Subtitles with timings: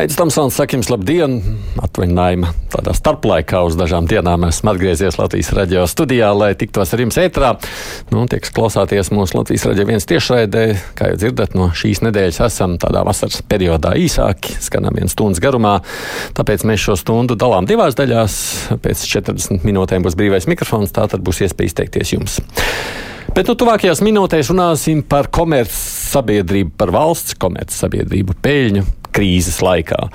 [0.00, 1.34] Aizsmeļamies, Tamsons, saka jums labdien!
[1.84, 7.18] Atvaļinājuma tādā starplaikā uz dažām dienām esmu atgriezies Latvijas radio studijā, lai tiktos ar jums
[7.20, 7.50] ētrā.
[8.08, 10.62] Nu, tie, kas klausāties mūsu Latvijas radio viens tiešraidē,
[10.96, 15.74] kā jau dzirdat, no šīs nedēļas esam tādā vasaras periodā īsāki, skanam viens stundas garumā.
[16.38, 18.38] Tāpēc mēs šo stundu dalām divās daļās.
[18.80, 22.38] Pēc 40 minūtēm būs brīvais mikrofons, tā tad būs iespēja izteikties jums.
[23.36, 30.08] Bet nu, tuvākajās minūtēs runāsim par komercsabiedrību, par valsts komercsabiedrību peļņu krīzes laikā.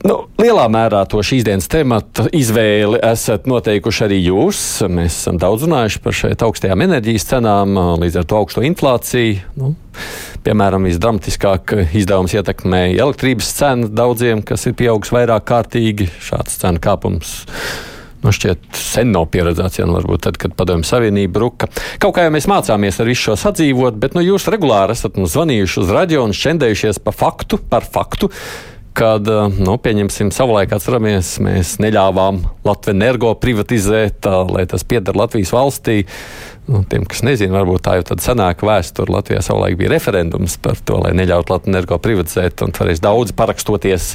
[0.00, 4.60] Nu, lielā mērā to šīs dienas tematu izvēli esat noteikuši arī jūs.
[4.88, 9.42] Mēs esam daudz runājuši par šeit augstajām enerģijas cenām, līdz ar to augsto inflāciju.
[9.60, 9.74] Nu,
[10.46, 16.08] piemēram, visdramatiskāk izdevums ietekmēja elektrības cenu daudziem, kas ir pieaugusi vairāk kārtīgi.
[16.30, 17.36] Šāds cenu kāpums
[18.24, 21.70] nu, šķiet, sen nav pieredzēts, ja nu varbūt tad, kad Padomju Savienība bruka.
[22.02, 25.34] Kaut kā jau mēs mācāmies ar visu šo sadzīvot, bet nu, jūs regulāri esat mums
[25.36, 28.32] zvanījuši uz radio un šķendējušies pa faktu, par faktu.
[29.00, 29.28] Kad,
[29.62, 36.00] nu, pieņemsim, savulaik atceramies, mēs neļāvām Latviju energo privatizēt, tā, lai tas pieder Latvijas valstī.
[36.66, 39.14] Nu, tiem, kas nezina, varbūt tā jau tāda senāka vēsture.
[39.14, 44.12] Latvijā savulaik bija referendums par to, lai neļautu Latviju energo privatizēt, un toreiz daudzi parakstoties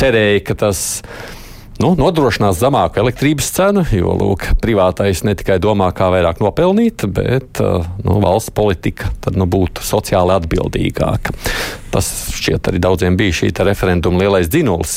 [0.00, 1.43] cerēja, ka tas ir
[1.82, 7.62] nu, nodrošinās zemāku elektrības cenu, jo lūk, privātais ne tikai domā, kā vairāk nopelnīt, bet
[7.62, 11.34] uh, nu, valsts politika tad, nu, būtu sociāli atbildīgāka.
[11.94, 14.96] Tas šķiet arī daudziem bija šī referenduma lielais dzinulis.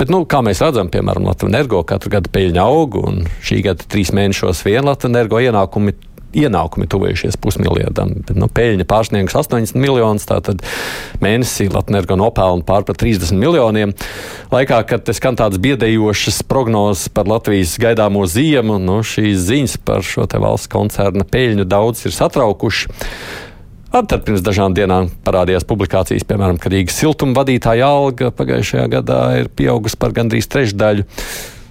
[0.00, 3.88] Bet, nu, kā mēs redzam, piemēram, Latvijas energo katru gadu peļņa aug, un šī gada
[3.88, 5.96] trīs mēnešos vien Latvijas energo ienākumi
[6.36, 8.12] ienākumi tuvējušies pusmiljardam.
[8.36, 10.62] Nu, peļņa pārsniegs 80 miljonus, tātad
[11.24, 13.94] mēnesī Latvijas nopelna pār par 30 miljoniem.
[14.52, 20.28] Laikā, kad skan tādas biedējošas prognozes par Latvijas gaidāmo ziemu, nu, šīs ziņas par šo
[20.38, 22.92] valsts koncerna peļņu daudz ir satraukuši.
[23.88, 29.48] Tad pirms dažām dienām parādījās publikācijas, piemēram, ka Rīgas siltuma vadītāja alga pagājušajā gadā ir
[29.48, 31.06] pieaugusi par gandrīz trešdaļu.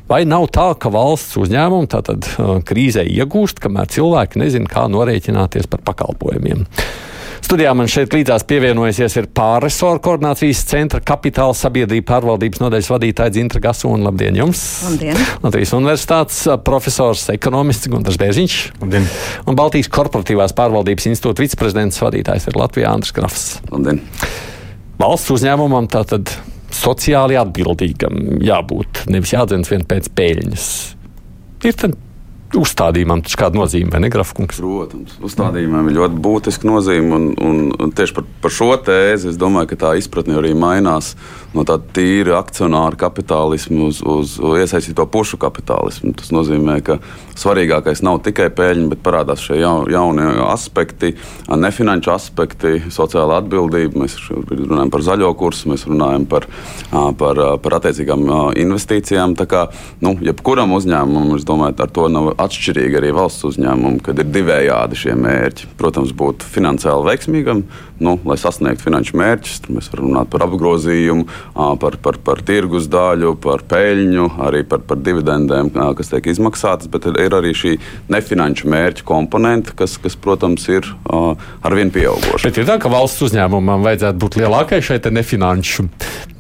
[0.07, 5.68] Vai nav tā, ka valsts uzņēmumi tātad uh, krīzē iegūst, kamēr cilvēki nezina, kā norēķināties
[5.68, 6.63] par pakalpojumiem?
[7.44, 13.62] Studijā man šeit līdzās pievienojusies ir pārresoru koordinācijas centra kapitāla sabiedrība pārvaldības nodaļas vadītāja Dzintra
[13.68, 14.07] Gasuna.
[14.07, 14.63] Labdien jums!
[14.88, 15.19] Labdien!
[15.44, 18.59] Latvijas universitātes uh, profesors, ekonomists Gunārs Bērziņš.
[18.81, 19.07] Labdien!
[19.44, 23.47] Un Baltijas korporatīvās pārvaldības institūta viceprezidents vadītājs ir Latvijā Andris Grafs.
[23.75, 24.06] Labdien!
[25.03, 26.31] Valsts uzņēmumam tātad
[26.73, 29.05] sociāli atbildīgam jābūt.
[29.13, 30.67] Nevis jādzens vien pēc peļņas.
[31.67, 31.95] Ir tad
[32.55, 34.59] uzstādījumam taču kāda nozīme, vai ne, Grafkungs?
[34.61, 37.09] Protams, uzstādījumam ir ļoti būtiska nozīme.
[37.17, 41.13] Un, un, un tieši par, par šo tēzi es domāju, ka tā izpratne arī mainās
[41.55, 46.13] no tāda tīra akcionāra kapitālisma uz, uz iesaistīto pušu kapitālismu.
[46.17, 46.99] Tas nozīmē, ka
[47.37, 51.13] svarīgākais nav tikai peļņa, bet parādās šie jaunie aspekti,
[51.51, 54.05] nefinanšu aspekti, sociāla atbildība.
[54.05, 56.47] Mēs runājam par zaļo kursu, mēs runājam par,
[56.91, 59.35] par, par attiecīgām investīcijām.
[59.39, 59.67] Tā kā
[60.05, 64.99] nu, jebkuram uzņēmumam, es domāju, ar to nav atšķirīgi arī valsts uzņēmumi, kad ir divējādi
[65.01, 65.71] šie mērķi.
[65.79, 67.63] Protams, būt finansiāli veiksmīgam,
[68.03, 69.59] nu, lai sasniegtu finanšu mērķus.
[69.65, 71.25] Tur mēs varam runāt par apgrozījumu,
[71.81, 77.09] par, par, par tirgus daļu, par peļņu, arī par, par dividendēm, kas tiek izmaksātas, bet
[77.09, 77.75] ir arī šī
[78.13, 80.87] nefinanšu mērķu komponente, kas, kas protams, ir
[81.65, 82.45] arvien pieauguša.
[82.45, 85.87] Bet ir tā, ka valsts uzņēmumam vajadzētu būt lielākai šai nefinanšu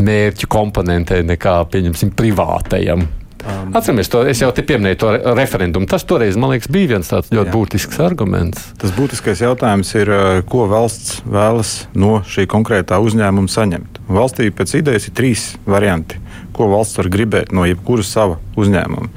[0.03, 3.07] mērķu komponentei nekā, pieņemsim, privātajam.
[3.45, 5.87] Um, Atceramies, to es jau te pieminēju, to referendumu.
[5.89, 7.53] Tas toreiz, man liekas, bija viens tāds ļoti jā.
[7.53, 8.65] būtisks arguments.
[8.81, 14.01] Tas būtiskais jautājums ir, uh, ko valsts vēlas no šī konkrētā uzņēmuma saņemt.
[14.09, 16.19] Valstī pēc idejas ir trīs varianti,
[16.57, 19.11] ko valsts var gribēt no jebkura sava uzņēmuma.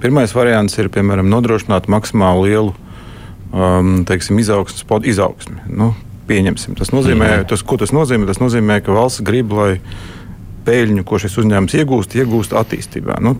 [0.00, 2.72] Pirmais variants ir, piemēram, nodrošināt maksimāli lielu
[3.52, 5.60] um, teiksim, izaugsmes, izaugsmi.
[5.68, 5.92] Nu,
[6.30, 6.78] pieņemsim.
[6.78, 8.28] Tas nozīmē, tas, ko tas nozīmē?
[8.30, 9.80] Tas nozīmē, ka valsts grib, lai
[10.70, 13.18] peļņu, ko šis uzņēmums iegūst, iegūst attīstībā.
[13.24, 13.36] Nu,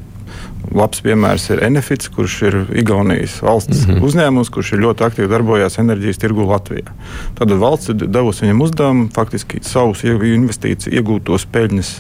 [0.71, 4.05] Labs piemērs ir Enefits, kurš ir Igaunijas valsts mm -hmm.
[4.07, 6.93] uzņēmums, kurš ir ļoti aktīvi darbojās enerģijas tirgu Latvijā.
[7.39, 11.91] Tad valsts ir devusi viņam uzdevumu faktiski savus investīciju iegūtos peļņas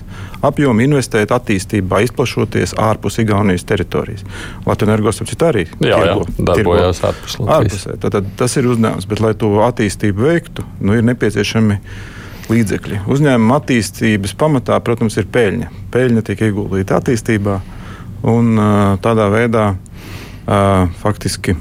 [0.46, 4.22] apjomu investēt attīstībā, izplašoties ārpus Igaunijas teritorijas.
[4.66, 7.86] Latvijas energos arī jā, tirgo, jā, darbojās ārpus Latvijas.
[7.86, 7.98] Ārpusē.
[8.00, 11.80] Tad, tad tas ir uzdevums, bet lai to attīstību veiktu, nu, ir nepieciešami
[12.50, 13.02] līdzekļi.
[13.10, 15.70] Uzņēmuma attīstības pamatā, protams, ir peļņa.
[15.92, 17.60] Peļņa tiek ieguldīta attīstībā
[18.30, 18.60] un
[19.04, 19.66] tādā veidā
[21.00, 21.56] faktiski.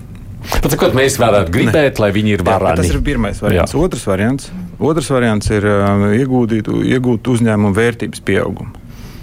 [0.50, 2.04] Pat sakot, mēs varētu gribēt, ne.
[2.04, 2.80] lai viņi ir varani.
[2.80, 3.76] Tas ir pirmais variants.
[3.76, 3.82] Jā.
[3.86, 5.68] Otrs variants, otrs variants ir
[6.18, 6.56] iegūt,
[6.96, 8.72] iegūt uzņēmumu vērtības pieaugumu.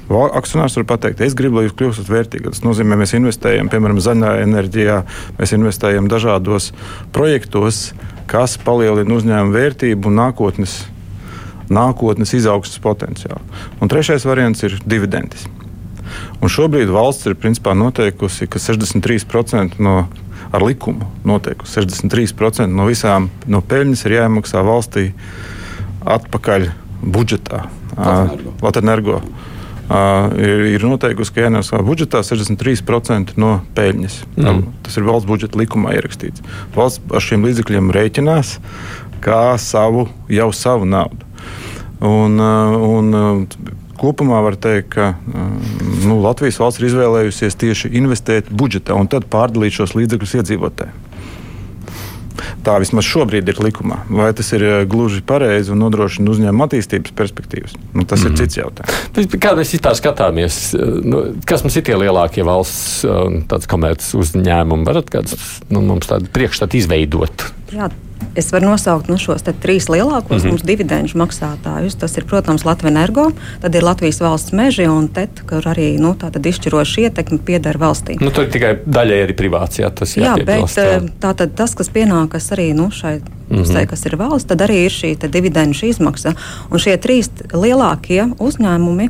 [0.06, 2.52] Akcionārs var pateikt, es gribu, lai jūs kļūstat vērtīgi.
[2.52, 5.00] Tas nozīmē, mēs investējam, piemēram, zaļā enerģijā,
[5.40, 6.70] mēs investējam dažādos
[7.16, 7.88] projektos,
[8.30, 10.76] kas palielina uzņēmumu vērtību un nākotnes,
[11.72, 13.42] nākotnes izaugsmes potenciālu.
[13.80, 15.46] Un trešais variants ir dividendis.
[16.40, 20.04] Un šobrīd valsts ir principā noteikusi, ka 63% no
[20.54, 25.08] ar likumu noteikusi 63% no visām no peļņas ir jāiemaksā valstī
[26.06, 26.70] atpakaļ
[27.02, 27.66] budžetā.
[28.62, 29.20] Latvijas.
[29.86, 34.16] Uh, ir, ir noteikusi, ka jānemaksā budžetā 63% no peļņas.
[34.34, 34.64] Mm.
[34.82, 36.42] Tas ir valsts budžeta likumā ierakstīts.
[36.74, 38.56] Valsts ar šiem līdzekļiem rēķinās
[39.22, 41.22] kā savu, jau savu naudu.
[42.04, 43.14] Un, un,
[43.96, 45.14] kopumā var teikt, ka
[46.04, 51.04] nu, Latvijas valsts ir izvēlējusies tieši investēt budžetā un tad pārdalīt šos līdzekļus iedzīvotājiem.
[52.66, 54.02] Tā vismaz šobrīd ir likumā.
[54.12, 57.76] Vai tas ir gluži pareizi un nodrošina uzņēmuma attīstības perspektīvas?
[57.94, 58.26] Nu, tas mm.
[58.26, 58.40] ir mhm.
[58.42, 59.36] cits jautājums.
[59.40, 60.58] Kā mēs vispār skatāmies,
[61.06, 63.06] nu, kas mums ir tie lielākie valsts
[63.70, 64.88] komerces uzņēmumi?
[64.88, 65.38] Varat kāds
[65.70, 67.48] nu, mums tādu priekšstatu izveidot?
[67.72, 67.88] Jā,
[68.36, 70.66] Es varu nosaukt nu, šos trīs lielākos mm -hmm.
[70.68, 71.96] dividendžu maksātājus.
[71.98, 73.30] Tas ir, protams, Latvijas energo,
[73.60, 76.14] tad ir Latvijas valsts meži un TET, kur arī nu,
[76.46, 78.16] izšķiroša ietekme pieder valstī.
[78.20, 81.00] Nu, tur tikai daļai arī privāts, jā, tas jā, bet jā.
[81.20, 83.86] Tātad tas, kas pienākas arī nu, šai pusē, mm -hmm.
[83.86, 86.34] kas ir valsts, tad arī ir šī dividendžu izmaksa.
[86.70, 89.08] Un šie trīs lielākie uzņēmumi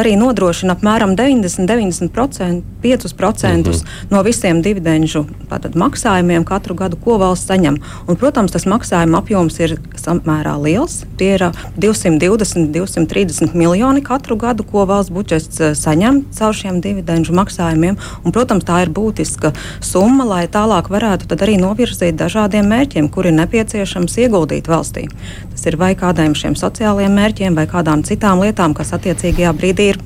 [0.00, 3.84] arī nodrošina apmēram 90-95% mm -hmm.
[4.10, 5.26] no visiem dividendžu
[5.74, 7.76] maksājumiem katru gadu, ko valsts saņem.
[8.08, 11.04] Un, protams, tas maksājuma apjoms ir samērā liels.
[11.16, 11.42] Tie ir
[11.78, 17.96] 220-230 miljoni katru gadu, ko valsts budžets saņem caur šiem dividendžu maksājumiem.
[18.24, 23.69] Un, protams, tā ir būtiska summa, lai tālāk varētu arī novirzīt dažādiem mērķiem, kuri nepieciešami
[23.70, 25.06] nepieciešams ieguldīt valstī.
[25.50, 30.00] Tas ir vai kādiem šiem sociālajiem mērķiem, vai kādām citām lietām, kas attiecīgajā brīdī ir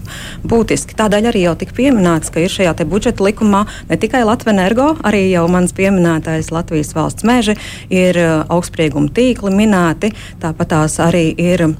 [0.44, 0.96] būtiski.
[0.98, 5.30] Tādēļ arī jau tika pieminēts, ka ir šajā budžeta likumā ne tikai Latvijas energo, arī
[5.30, 7.56] jau mans pieminētais Latvijas valsts meži,
[7.88, 10.12] ir uh, augstsprieguma tīkli minēti,
[10.42, 11.70] tāpat tās arī ir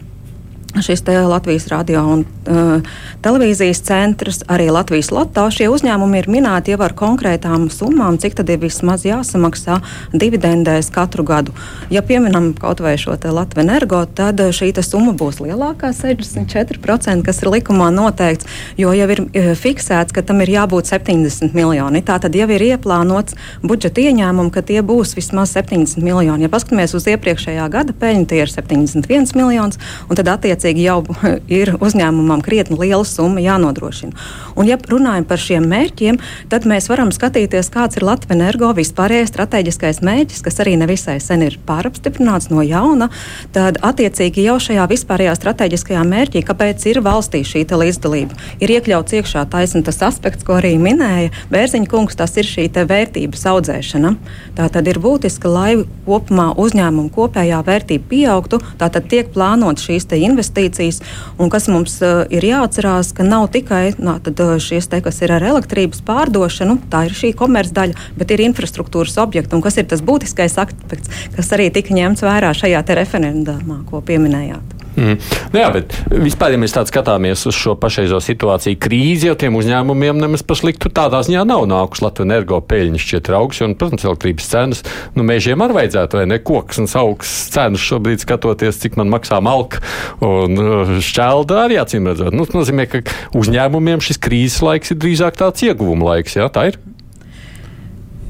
[0.83, 2.83] šis Latvijas radio un uh,
[3.23, 5.47] televīzijas centrs, arī Latvijas Lotā.
[5.55, 9.79] Šie uzņēmumi ir minēti jau ar konkrētām summām, cik tad ir vismaz jāsamaksā
[10.13, 11.55] dividendēs katru gadu.
[11.95, 17.49] Ja pieminam kaut vai šo Latviju energo, tad šī summa būs lielākā- 64%, kas ir
[17.49, 22.03] likumā noteikts, jo jau ir uh, fiksēts, ka tam ir jābūt 70 miljoni.
[22.03, 26.43] Tā tad jau ir ieplānots budžeta ieņēmumi, ka tie būs vismaz 70 miljoni.
[26.43, 29.73] Ja paskatāmies uz iepriekšējā gada peļņu, tie ir 71 miljoni,
[30.11, 31.03] un tad attiecīgi attiecīgi jau
[31.61, 34.15] ir uzņēmumam krietni liela summa jānodrošina.
[34.57, 36.19] Un, ja runājam par šiem mērķiem,
[36.49, 41.43] tad mēs varam skatīties, kāds ir Latvijas energo vispārējais strateģiskais mērķis, kas arī nevisai sen
[41.45, 43.11] ir pārapstiprināts no jauna.
[43.53, 49.45] Tad, attiecīgi, jau šajā vispārējā strateģiskajā mērķī, kāpēc ir valstī šī līdzdalība, ir iekļauts iekšā
[49.51, 54.15] taisnība tas aspekts, ko arī minēja Bērziņa kungs, tas ir šī vērtības audzēšana.
[54.57, 55.75] Tā tad ir būtiski, lai
[56.07, 61.01] kopumā uzņēmuma kopējā vērtība pieaugtu, tātad tiek plānot šīs investīcijas investīcijas.
[61.39, 65.21] Un kas mums uh, ir jāatcerās, ka nav tikai nā, tad, uh, šīs te, kas
[65.23, 69.55] ir ar elektrības pārdošanu, tā ir šī komercdaļa, bet ir infrastruktūras objekti.
[69.55, 74.74] Un kas ir tas būtiskais aspekts, kas arī tika ņemts vērā šajā referendumā, ko pieminējāt?
[74.95, 75.17] Mm.
[75.51, 79.57] Nu jā, bet vispār, ja mēs tā skatāmies uz šo pašreizo situāciju, krīzi jau tiem
[79.59, 84.07] uzņēmumiem nemaz par sliktu tādā ziņā nav nākuši Latvijas energo peļņas šķiet augsts, un, protams,
[84.07, 84.85] elektrības cenas,
[85.17, 89.41] nu, mēžiem arī vajadzētu, vai ne, koks un augsts cenas šobrīd skatoties, cik man maksā
[89.45, 89.83] malka
[90.25, 92.35] un uh, šķelda arī acīm redzot.
[92.35, 93.03] Nu, tas nozīmē, ka
[93.35, 96.79] uzņēmumiem šis krīzes laiks ir drīzāk tāds ieguvuma laiks, jā, tā ir.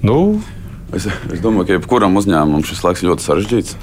[0.05, 0.41] Nu.
[0.97, 3.77] Es, es domāju, ka jebkuram uzņēmumam šis laiks ļoti sarežģīts.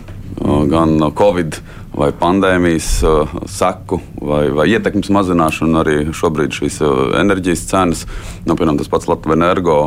[0.71, 1.59] Gan Covid
[1.91, 3.01] vai pandēmijas
[3.51, 6.79] seku vai, vai ietekmes mazināšanu, arī šobrīd šīs
[7.19, 8.03] enerģijas cenas,
[8.45, 9.77] nu, piemēram, tas pats Latvijas energo,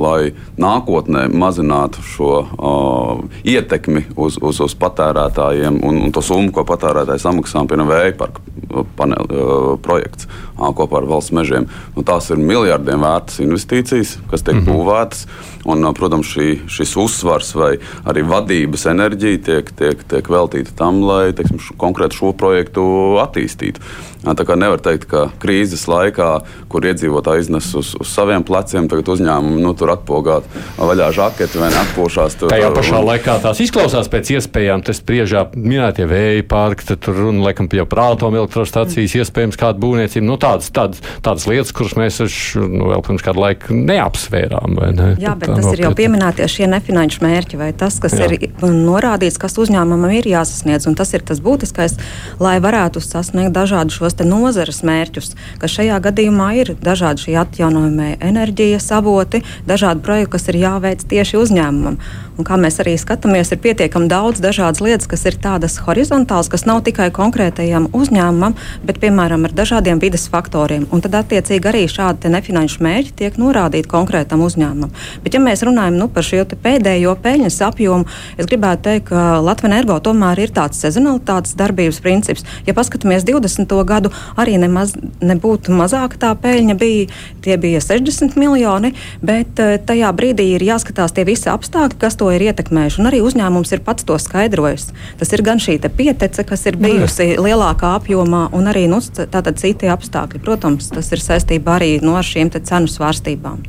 [0.00, 6.66] lai nākotnē mazinātu šo uh, ietekmi uz, uz, uz patērētājiem un, un to summu, ko
[6.68, 11.68] patērētāji samaksā, piemēram, vēja parka paneli, uh, projekts uh, kopā ar valsts mežiem.
[11.96, 14.84] Nu, tās ir miljardiem vērtas investīcijas, kas tiek mm -hmm.
[14.84, 15.26] būvētas.
[15.64, 17.72] Un, protams, šī, šis uzsvars vai
[18.04, 22.84] arī vadības enerģija tiek, tiek, tiek veltīta tam, lai teiksim, teiksim, konkrēti šo projektu
[23.22, 23.80] attīstītu.
[24.24, 26.28] Tā kā nevar teikt, ka krīzes laikā,
[26.72, 30.46] kur iedzīvotāji iznes uz, uz saviem pleciem, tagad uzņēmumi nu, tur atpogāt
[30.78, 32.38] vaļā žaketi vai atpūšās.
[32.40, 33.08] Tur, Tajā pašā un...
[33.10, 37.86] laikā tās izklausās pēc iespējām, tas spriežā minētie vēja parki, tad tur runa laikam jau
[37.90, 39.24] prātom elektrostacijas, mm.
[39.24, 42.22] iespējams kāda būvniecība, nu tādas, tādas, tādas lietas, kuras mēs
[42.56, 44.80] nu, vēl pirms kādu laiku neapsvērām.
[44.96, 45.10] Ne?
[45.22, 48.30] Jā, bet tas ir jau pieminētie šie nefinanšu mērķi vai tas, kas Jā.
[48.32, 51.98] ir norādīts, kas uzņēmumam ir jāsasniedz, un tas ir tas būtiskais,
[52.42, 58.86] lai varētu sasniegt dažādus šos nozares mērķus, kas šajā gadījumā ir dažādi šie atjaunojamie enerģijas
[58.94, 61.98] avoti, dažādi projekti, kas ir jāveic tieši uzņēmumam.
[62.34, 66.66] Un kā mēs arī skatāmies, ir pietiekami daudz dažādas lietas, kas ir tādas horizontālas, kas
[66.66, 68.56] nav tikai konkrētajam uzņēmumam,
[68.86, 70.86] bet piemēram ar dažādiem vidas faktoriem.
[70.90, 74.94] Un tad attiecīgi arī šādi nefinanšu mērķi tiek norādīti konkrētam uzņēmumam.
[75.22, 79.64] Bet, ja mēs runājam nu, par šo pēdējo peļņas apjomu, es gribētu teikt, ka Latvijas
[79.64, 82.44] energo tomēr ir tāds sezonalitātes darbības princips.
[82.66, 83.70] Ja paskatāmies 20.
[83.88, 84.03] gadu,
[84.40, 84.94] arī nemaz
[85.24, 87.06] nebūtu mazāka tā peļņa bija,
[87.44, 88.94] tie bija 60 miljoni,
[89.24, 93.00] bet eh, tajā brīdī ir jāskatās tie visi apstākļi, kas to ir ietekmējuši.
[93.02, 94.90] Un arī uzņēmums ir pats to skaidrojis.
[95.20, 97.42] Tas ir gan šī pietece, kas ir bijusi Jā.
[97.42, 100.40] lielākā apjomā, un arī nu, citi apstākļi.
[100.44, 103.62] Protams, tas ir saistībā arī no nu, šīm cenu svārstībām.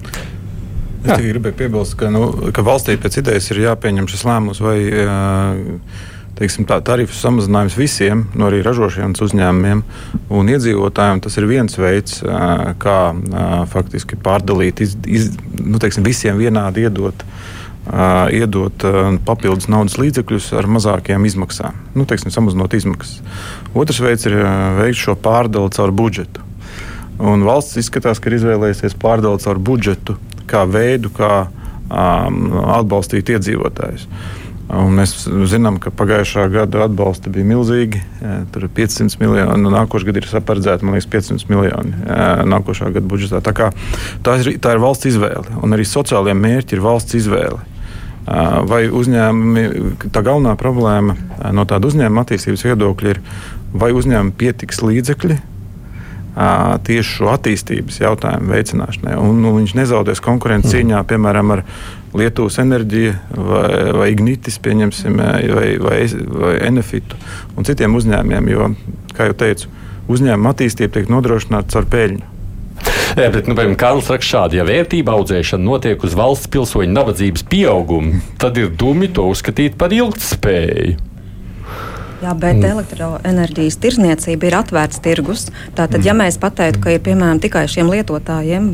[1.06, 4.78] Es tikai gribēju piebilst, ka, nu, ka valstī pēc idejas ir jāpieņem šis lēmums vai
[6.36, 9.84] teiksim, tā, tarifu samazinājums visiem, no arī ražošanas uzņēmumiem
[10.36, 11.24] un iedzīvotājiem.
[11.24, 12.22] Tas ir viens veids,
[12.82, 13.00] kā
[13.72, 15.30] faktiski pārdalīt, iz, iz,
[15.62, 17.26] nu, teiksim, visiem vienādi iedot
[18.34, 18.82] iedot
[19.28, 23.20] papildus naudas līdzekļus ar mazākiem izmaksām, nu, teiksim, samazinot izmaksas.
[23.78, 24.40] Otrs veids ir
[24.80, 26.42] veikt šo pārdali caur budžetu.
[27.22, 30.18] Un valsts izskatās, ka ir izvēlējusies pārdali caur budžetu
[30.50, 32.42] kā veidu, kā um,
[32.76, 34.08] atbalstīt iedzīvotājus.
[34.66, 35.14] Un mēs
[35.46, 38.02] zinām, ka pagājušā gada atbalsti bija milzīgi.
[38.54, 41.94] Tur ir 500 miljoni, nu, nākošais gads ir paredzēts, man liekas, 500 miljoni
[42.50, 43.44] nākošā gada budžetā.
[43.46, 43.70] Tā, kā,
[44.26, 47.62] tā, ir, tā ir valsts izvēle, un arī sociālajie mērķi ir valsts izvēle.
[48.66, 49.66] Vai uzņēmumi,
[50.10, 51.14] tā galvenā problēma
[51.54, 53.20] no tāda uzņēmuma attīstības viedokļa ir,
[53.78, 55.38] vai uzņēmumi pietiks līdzekļi
[56.86, 59.14] tieši šo attīstības jautājumu veicināšanai.
[59.22, 60.82] Un, nu, viņš nezaudēs konkurences mm.
[60.82, 61.64] cīņā, piemēram, ar
[62.20, 66.00] Lietuvas enerģiju vai, vai Ignitis, vai, vai,
[66.42, 67.18] vai Enefitu
[67.56, 68.52] un citiem uzņēmumiem.
[68.54, 68.70] Jo,
[69.16, 69.72] kā jau teicu,
[70.12, 72.32] uzņēmuma attīstība tiek nodrošināta caur peļņu.
[73.16, 77.46] Jā, bet, nu, piemēram, Kārlis raksta šādi, ja vērtība audzēšana notiek uz valsts pilsoņu nabadzības
[77.48, 80.98] pieaugumu, tad ir dumi to uzskatīt par ilgtspēju.
[82.24, 82.70] Jā, bet mm.
[82.72, 85.50] elektroenerģijas tirzniecība ir atvērts tirgus.
[85.76, 86.06] Tātad, mm.
[86.08, 88.70] ja mēs pateiktu, ka ir piemēram tikai šiem lietotājiem,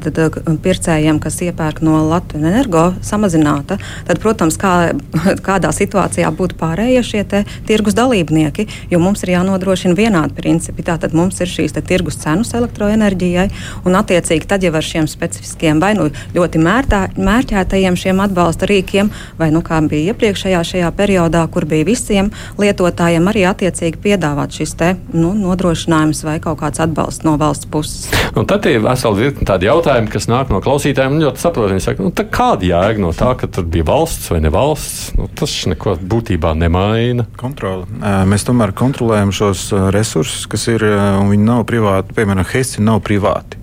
[0.00, 0.20] tad,
[0.64, 3.76] pircējiem, kas iepērk no Latvijas energo, samazināta,
[4.08, 4.94] tad, protams, kā,
[5.48, 7.22] kādā situācijā būtu pārējie šie
[7.68, 10.86] tirgus dalībnieki, jo mums ir jānodrošina vienādi principi.
[10.86, 13.50] Tātad mums ir šīs tirgus cenas elektroenerģijai,
[13.84, 19.12] un attiecīgi tad jau ar šiem specifiskiem vai nu ļoti mērtā, mērķētajiem šiem atbalsta rīkiem,
[19.36, 24.54] vai nu kā bija iepriekšējā šajā periodā, kur bija visiem lietotājiem iedzīvotājiem arī attiecīgi piedāvāt
[24.54, 28.10] šis te, nu, nodrošinājums vai kaut kāds atbalsts no valsts puses.
[28.36, 31.18] Un tad ir vesela virkne tādi jautājumi, kas nāk no klausītājiem.
[31.22, 35.14] Ļoti saprotami, saka, nu, kāda jēga no tā, ka tur bija valsts vai ne valsts?
[35.16, 37.26] Nu, tas neko būtībā nemaina.
[37.40, 37.86] Kontrole.
[38.28, 42.14] Mēs tomēr kontrolējam šos resursus, kas ir, un viņi nav privāti.
[42.16, 43.58] Piemēram, Hesi nav privāti,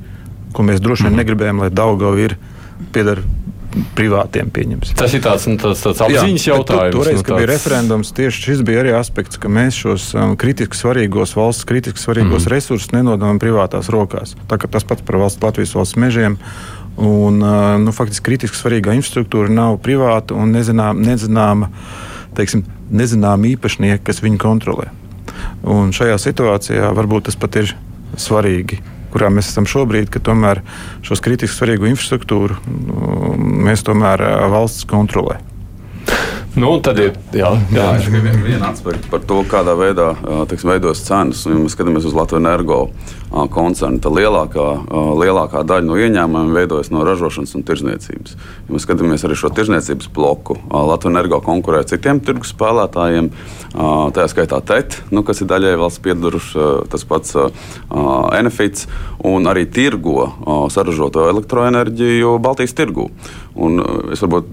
[0.54, 1.22] ko mēs droši vien mm.
[1.22, 2.36] negribējām, lai Daugava ir
[2.94, 3.24] pieder
[3.98, 4.96] privātiem pieņemsim.
[5.00, 6.96] Tas ir tāds, nu, tāds, tāds apziņas Jā, jautājums.
[6.96, 7.40] Toreiz, nu, kad tāds...
[7.42, 12.02] bija referendums, tieši šis bija arī aspekts, ka mēs šos um, kritiski svarīgos valsts, kritiski
[12.02, 12.54] svarīgos mm.
[12.54, 14.36] resursus nenododam privātās rokās.
[14.50, 16.40] Tā, tas pats par valsts, Latvijas valsts mežiem.
[16.94, 21.72] Un, uh, nu, faktiski kritiski svarīgā infrastruktūra nav privāta un nezinām, nezināma,
[22.38, 24.92] teiksim, nezināma īpašnieka, kas viņu kontrolē.
[25.66, 27.74] Un šajā situācijā varbūt tas pat ir
[28.20, 28.84] svarīgi
[29.14, 30.64] kurā mēs esam šobrīd, ka tomēr
[31.06, 33.34] šos kritiski svarīgo infrastruktūru nu,
[33.70, 35.40] mēs tomēr valsts kontrolē.
[36.54, 37.86] Nu, tad ir jā, jā.
[37.98, 40.12] jā, viena vien aspekta par to, kādā veidā
[40.52, 41.40] teiksim, veidojas cenas.
[41.50, 42.78] Ja mēs skatāmies uz Latvijas energo
[43.56, 44.66] koncernu, tad lielākā,
[45.18, 48.36] lielākā daļa no ieņēmumiem veidojas no ražošanas un tirzniecības.
[48.68, 53.32] Ja mēs skatāmies arī šo tirzniecības bloku, Latvijas energo konkurē citiem tirgus spēlētājiem,
[54.14, 57.34] tā skaitā TET, nu, kas ir daļai valsts piedaruši, tas pats
[58.38, 58.86] Enefits
[59.26, 60.30] un arī tirgo
[60.70, 63.10] saražoto elektroenerģiju Baltijas tirgū.
[63.54, 63.78] Un
[64.14, 64.48] es varbūt,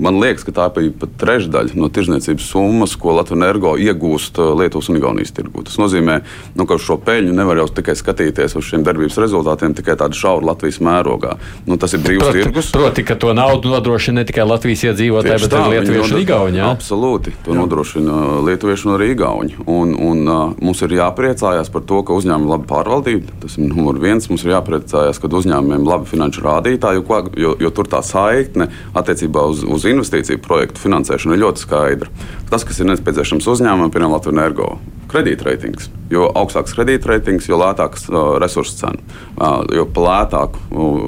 [0.00, 4.88] man liekas, ka tā bija pat trešdaļa no tirzniecības summas, ko Latvijas energo iegūst Lietuvas
[4.88, 5.64] un Igaunijas tirgū.
[5.66, 6.20] Tas nozīmē,
[6.56, 10.52] nu, ka šo peļņu nevar jau tikai skatīties uz šiem darbības rezultātiem tikai tādā šaura
[10.52, 11.34] Latvijas mērogā.
[11.68, 12.70] Nu, tas ir brīvs proti, tirgus.
[12.72, 16.62] Proti, ka to naudu nodrošina ne tikai Latvijas iedzīvotāji, bet arī Lietuvieši un Igauni.
[16.64, 17.58] Absolūti, to jā.
[17.60, 19.60] nodrošina Lietuvieši un arī Igauni.
[19.66, 23.36] Un, un, uh, mums ir jāpriecājās par to, ka uzņēmumi labi pārvaldīti.
[23.44, 24.30] Tas ir numur viens.
[24.30, 28.70] Mums ir jāpriecājās, ka uzņēmumiem labi finanšu rādītāji, jo, jo, jo tur tā saikne saikne
[28.96, 32.10] attiecībā uz, uz investīciju projektu finansēšanu ir ļoti skaidra.
[32.50, 34.70] Tas, kas ir nepieciešams uzņēmumam, piemēram, Latvijas energo
[35.10, 35.90] kredītreitings.
[36.10, 41.06] Jo augstāks kredītreitings, jo lētāks uh, resursu cena, uh, jo lētāk uh,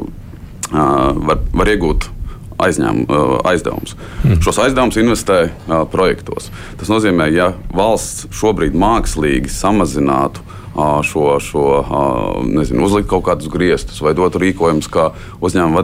[0.73, 2.11] var, var iegūt
[2.59, 3.05] aizņēm,
[3.49, 3.97] aizdevumus.
[4.25, 4.43] Mm.
[4.45, 5.41] Šos aizdevumus investē
[5.93, 6.51] projektos.
[6.81, 10.47] Tas nozīmē, ja valsts šobrīd mākslīgi samazinātu
[11.03, 11.85] šo, šo
[12.47, 15.09] nezinu, uzlikt kaut kādus griestus vai dot rīkojumus, kā
[15.43, 15.83] uzņēmuma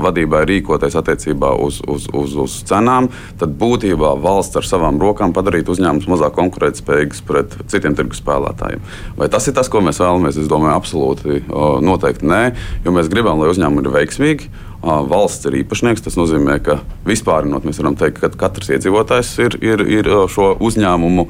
[0.00, 3.10] vadībai rīkoties attiecībā uz, uz, uz, uz cenām,
[3.40, 8.80] tad būtībā valsts ar savām rokām padarītu uzņēmumus mazāk konkurētspējīgus pret citiem tirgus spēlētājiem.
[9.20, 10.40] Vai tas ir tas, ko mēs vēlamies?
[10.40, 11.42] Es domāju, absolūti
[11.84, 12.42] noteikti nē,
[12.86, 16.04] jo mēs gribam, lai uzņēmumi ir veiksmīgi valsts ir īpašnieks.
[16.04, 21.26] Tas nozīmē, ka vispārinot mēs varam teikt, ka katrs iedzīvotājs ir, ir, ir šo uzņēmumu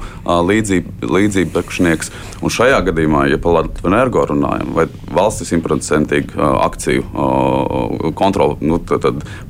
[1.11, 2.11] līdzīpašnieks.
[2.41, 8.79] Un šajā gadījumā, ja par Latviju energo runājam, vai valsts ir simtprocentīgi akciju kontroli, nu,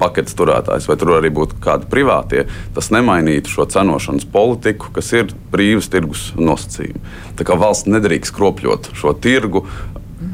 [0.01, 5.31] paketes turētājs, vai tur arī būtu kādi privātie, tas nemainītu šo cenošanas politiku, kas ir
[5.53, 7.01] brīvas tirgus nosacījumi.
[7.39, 9.65] Tā kā valsts nedrīkst kropļot šo tirgu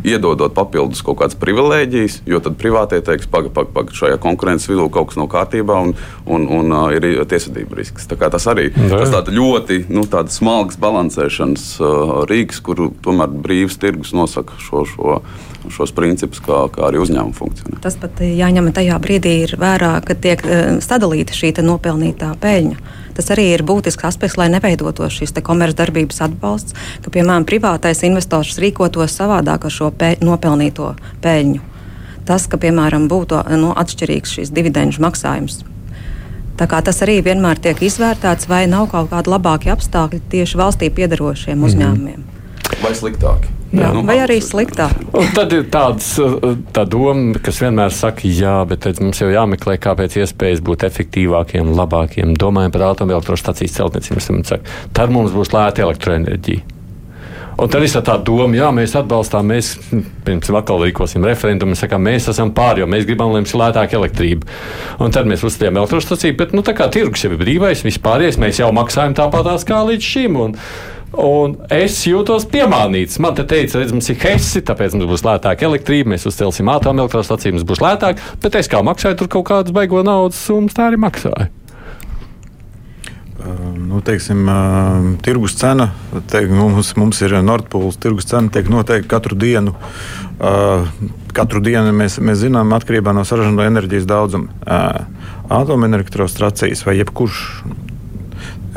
[0.06, 4.88] iedodot papildus kaut kādas privilēģijas, jo tad privātie teiks, pagaidi, pagaidi, paga, šajā konkurences vidū
[4.94, 8.08] kaut kas nav kārtībā un, un, un uh, ir tiesvedība risks.
[8.08, 14.86] Tas arī tas ļoti nu, smalks balansēšanas uh, rīks, kuru tomēr brīvs tirgus nosaka šo.
[14.96, 15.22] šo
[15.68, 17.82] šos principus, kā, kā arī uzņēmuma funkcionē.
[17.84, 20.40] Tas pat jāņem tajā brīdī vērā, kad tiek
[20.86, 22.78] sadalīta šī nopelnītā peļņa.
[23.18, 29.16] Tas arī ir būtisks aspekts, lai neveidotos šis komercdarbības atbalsts, ka, piemēram, privātais investors rīkotos
[29.18, 30.94] savādāk ar šo pē, nopelnīto
[31.26, 31.64] peļņu.
[32.30, 35.64] Tas, ka, piemēram, būtu no, nu, atšķirīgs šis dividendžu maksājums.
[36.58, 40.94] Tā kā tas arī vienmēr tiek izvērtēts, vai nav kaut kādi labāki apstākļi tieši valstī
[40.94, 41.70] piedarošiem mhm.
[41.70, 42.26] uzņēmumiem.
[42.84, 43.57] Vai sliktāki?
[43.68, 44.94] Jā, nu, vai arī sliktāk.
[45.36, 50.16] Tad ir tāds, uh, tā doma, kas vienmēr saka, jā, bet mums jau jāmeklē, kāpēc
[50.22, 52.32] iespējas būt efektīvākiem, labākiem.
[52.40, 54.64] Domājam par atomelektrostacijas celtniecību.
[54.96, 56.78] Tad mums būs lēta elektroenerģija.
[57.58, 59.72] Un tad ir tā doma, jā, mēs atbalstām, mēs
[60.26, 63.62] pirms vakar rīkosim referendumu, mēs sakām, mēs esam pār, jo mēs gribam, lai mums ir
[63.64, 64.46] lētāka elektrība.
[65.02, 68.62] Un tad mēs uzstājām elektrostaciju, bet nu, tā kā tirgus jau ir brīvais, vispārējais, mēs
[68.62, 70.38] jau maksājam tāpatās kā līdz šim.
[70.44, 70.54] Un,
[71.18, 73.18] Un es jūtos piemānīts.
[73.24, 77.56] Man te teica, redz, mums ir hesi, tāpēc mums būs lētāka elektrība, mēs uzcelsim atomelektrostaciju,
[77.56, 81.02] mums būs lētāk, bet es kā maksāju tur kaut kādas baigo naudas summas, tā arī
[81.02, 81.50] maksāju.
[83.88, 84.46] Nu, teiksim,
[85.24, 85.92] tirgus cena,
[86.30, 89.74] teik, mums, mums ir Nordpūles tirgus cena, tiek noteikta katru dienu.
[91.38, 94.52] Katru dienu mēs, mēs zinām, atkarībā no saražoto enerģijas daudzuma.
[95.54, 97.44] Atomelektrostacijas vai jebkurš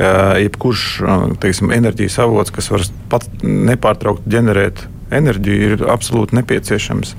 [0.01, 0.83] jebkurš
[1.43, 7.15] teiksim, enerģijas avots, kas var pat nepārtraukti ģenerēt enerģiju, ir absolūti nepieciešams.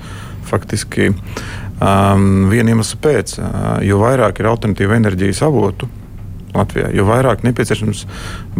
[0.49, 3.35] Faktiski um, viena iemesla pēc,
[3.87, 5.89] jo vairāk ir alternatīva enerģijas avotu
[6.53, 8.05] Latvijā, jo vairāk nepieciešams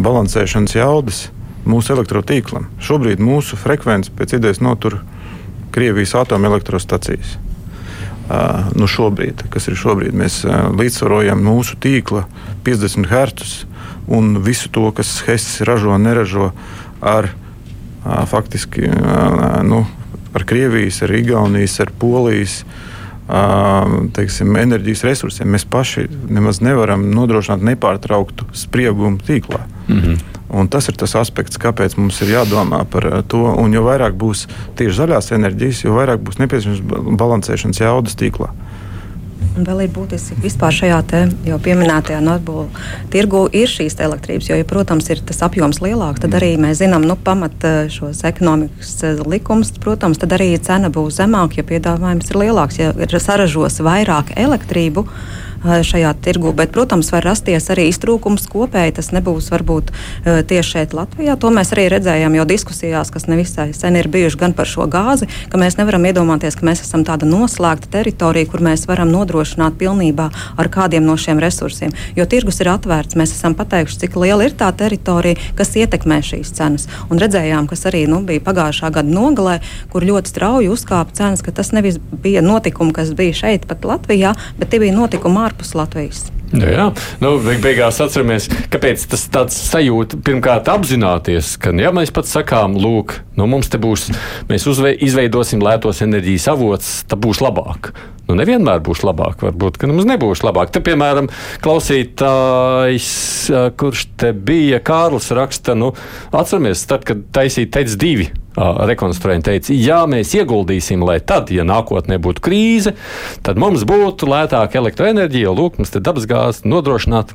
[0.01, 1.23] balansēšanas jaudas
[1.69, 2.65] mūsu elektrotīklam.
[2.81, 5.01] Šobrīd mūsu frekvence pēc idejas notur
[5.73, 7.37] Krievijas atomelektrostacijas.
[8.23, 12.23] Uh, nu šobrīd, kas ir šobrīd, mēs uh, līdzsvarojam mūsu tīkla
[12.65, 13.72] 50 Hz
[14.07, 16.51] un visu to, kas Hess ražo, neražo
[17.01, 17.29] ar
[18.27, 18.89] faktiski
[19.63, 19.85] nu,
[20.33, 22.63] ar Krievijas, ar Igaunijas, ar Polijas.
[24.13, 29.61] Teiksim, enerģijas resursiem mēs paši nemaz nevaram nodrošināt nepārtrauktu spriegumu tīklā.
[29.87, 30.17] Mm -hmm.
[30.53, 33.55] Un tas ir tas aspekts, kāpēc mums ir jādomā par to.
[33.57, 36.81] Un jo vairāk būs tieši zaļās enerģijas, jo vairāk būs nepieciešams
[37.17, 38.49] balansēšanas jaudas tīklā.
[39.53, 40.99] Un vēl ir būtiski vispār šajā
[41.45, 42.65] jau pieminētajā Nordbūlu
[43.13, 47.05] tirgu ir šīs elektrības, jo, ja, protams, ir tas apjoms lielāks, tad arī mēs zinām,
[47.05, 52.33] nu, pamat eh, šos ekonomikas eh, likumus, protams, tad arī cena būs zemāka, ja piedāvājums
[52.33, 55.05] ir lielāks, ja saražos vairāk elektrību
[55.63, 56.53] šajā tirgu.
[56.55, 58.97] Bet, protams, var rasties arī iztrūkums kopēji.
[58.99, 59.91] Tas nebūs varbūt
[60.23, 61.37] tieši šeit Latvijā.
[61.39, 65.27] To mēs arī redzējām jau diskusijās, kas nevisai sen ir bijušas gan par šo gāzi,
[65.51, 70.29] ka mēs nevaram iedomāties, ka mēs esam tāda noslēgta teritorija, kur mēs varam nodrošināt pilnībā
[70.57, 71.93] ar kādiem no šiem resursiem.
[72.17, 76.53] Jo tirgus ir atvērts, mēs esam pateikuši, cik liela ir tā teritorija, kas ietekmē šīs
[76.57, 76.87] cenas.
[77.09, 79.59] Un redzējām, kas arī nu, bija pagājušā gada nogalē,
[79.93, 84.33] kur ļoti strauji uzkāpa cenas, ka tas nevis bija notikumi, kas bija šeit, pat Latvijā,
[84.59, 86.25] bet tie bija notikumi ārpus ārpus Latvijas.
[86.53, 86.85] Jā, jā.
[87.21, 93.15] Nu, beigās atceramies, kāpēc tas tāds sajūta pirmkārt apzināties, ka, ja mēs pat sakām, lūk,
[93.39, 94.11] nu, mums te būs,
[94.49, 97.93] mēs uzve, izveidosim lētos enerģijas avots, tad būs labāk.
[98.27, 100.69] Nu, nevienmēr būs labāk, varbūt, ka mums nebūs labāk.
[100.71, 101.27] Te, piemēram,
[101.65, 103.09] klausītājs,
[103.79, 105.91] kurš te bija, Kārlis raksta, nu,
[106.31, 112.19] atceramies, tad, kad taisīja teica divi rekonstruēji teica, ja mēs ieguldīsim, lai tad, ja nākotnē
[112.21, 112.95] būtu krīze,
[113.45, 117.33] tad mums būtu lētāka elektroenerģija, jo lūk, mums te dabasgāzes nodrošināt,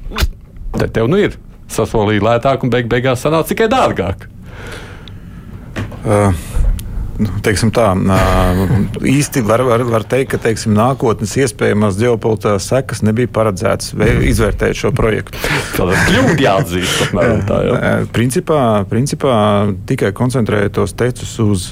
[0.79, 1.39] tad tev nu ir
[1.73, 4.29] sasolīja lētāk un beig beigās sanāca tikai dārgāk.
[6.07, 6.68] Uh.
[7.43, 7.89] Teiksim tā,
[9.03, 13.95] īsti var, var, var teikt, ka teiksim, nākotnes iespējamās ģeopolitiskās sekas nebija paredzētas
[14.29, 15.41] izvērtēt šo projektu.
[15.75, 17.11] Tāda kļūda jāatzīst.
[17.49, 17.93] Tā, jā.
[18.15, 19.35] principā, principā
[19.91, 21.69] tikai koncentrējoties tecus uz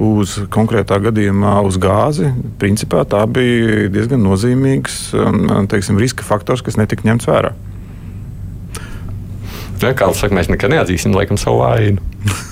[0.00, 2.30] uz konkrētā gadījumā uz gāzi,
[2.60, 5.10] principā tā bija diezgan nozīmīgs
[5.68, 7.52] teiksim, riska faktors, kas netika ņemts vērā.
[9.82, 12.00] Ja, kā jau saka, mēs nekad neatzīsim laikam savu vainu.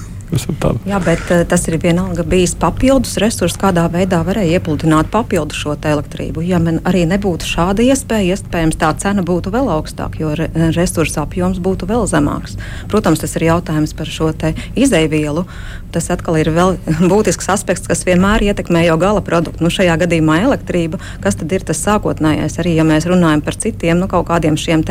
[0.89, 5.75] Jā, bet uh, tas ir vienalga bijis papildus resurss, kādā veidā varēja iepludināt papildus šo
[5.75, 6.45] elektrību.
[6.47, 11.23] Ja man arī nebūtu šāda iespēja, iespējams, tā cena būtu vēl augstāka, jo re resursu
[11.23, 12.57] apjoms būtu vēl zemāks.
[12.91, 14.31] Protams, tas ir jautājums par šo
[14.79, 15.45] izēvielu.
[15.91, 16.77] Tas atkal ir vēl
[17.11, 19.65] būtisks aspekts, kas vienmēr ietekmē jau gala produktu.
[19.65, 23.99] Nu, šajā gadījumā elektrība, kas tad ir tas sākotnējais, arī ja mēs runājam par citiem
[24.03, 24.85] nu, kaut kādiem šiem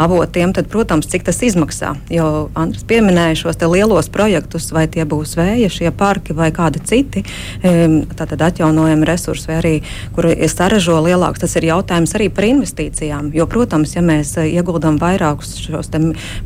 [0.00, 1.94] avotiem, tad, protams, cik tas izmaksā.
[2.12, 7.24] Jo Andris pieminēja šos lielos projektus vai tie būs vēja, šie parki vai kādi citi
[8.16, 9.74] tātad atjaunojami resursi, vai arī
[10.16, 11.42] kuri saražo lielākus.
[11.44, 13.30] Tas ir jautājums arī par investīcijām.
[13.36, 15.92] Jo, protams, ja mēs eh, ieguldam vairākus šos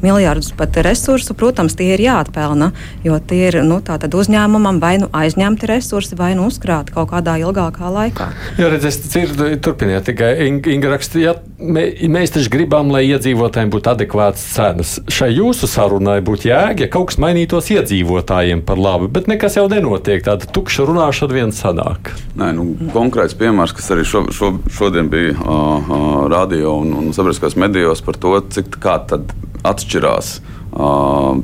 [0.02, 2.70] miljardus pat resursu, protams, tie ir jāatpelna,
[3.04, 7.90] jo tie ir nu, uzņēmumam vai nu aizņemti resursi, vai nu uzkrāti kaut kādā ilgākā
[7.92, 8.30] laikā.
[8.60, 13.92] Jā, redziet, dzirdu, turpiniet tikai Inga raksta, ja mē, mēs taču gribam, lai iedzīvotājiem būtu
[13.94, 14.96] adekvātas cenas.
[15.10, 19.56] Šai jūsu sarunai būtu jēga, ja kaut kas mainītos iedzīvotājiem iedzīvotājiem par labu, bet nekas
[19.56, 20.22] jau nenotiek.
[20.24, 22.12] Tāda tukša runāšana vien sanāk.
[22.36, 27.12] Nē, nu, konkrēts piemērs, kas arī šo, šo, šodien bija uh, uh, radio un, un
[27.12, 29.20] sabiedriskās medijos par to, cik tā
[29.64, 30.40] atšķirās.
[30.70, 31.40] Uh,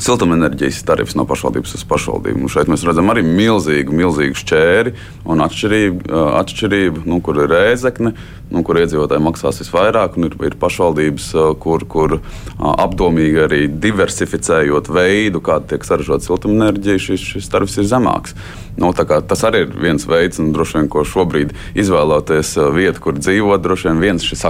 [0.00, 2.44] siltumenerģijas tarifs no pašvaldības uz pašvaldību.
[2.44, 4.94] Un šeit mēs redzam arī milzīgu, milzīgu šķēri
[5.28, 6.10] un atšķirību,
[6.40, 8.14] atšķirību nu, kur ir rēzekne,
[8.50, 11.28] nu, kur iedzīvotāji maksās visvairāk, un ir, ir pašvaldības,
[11.62, 12.16] kur, kur
[12.58, 18.36] apdomīgi arī diversificējot veidu, kā tiek saražota siltumenerģija, šis, šis tarifs ir zemāks.
[18.80, 23.62] Nu, tas arī ir viens veids, un droši vien, ko šobrīd izvēloties vietu, kur dzīvot,
[23.62, 24.46] droši vien viens šis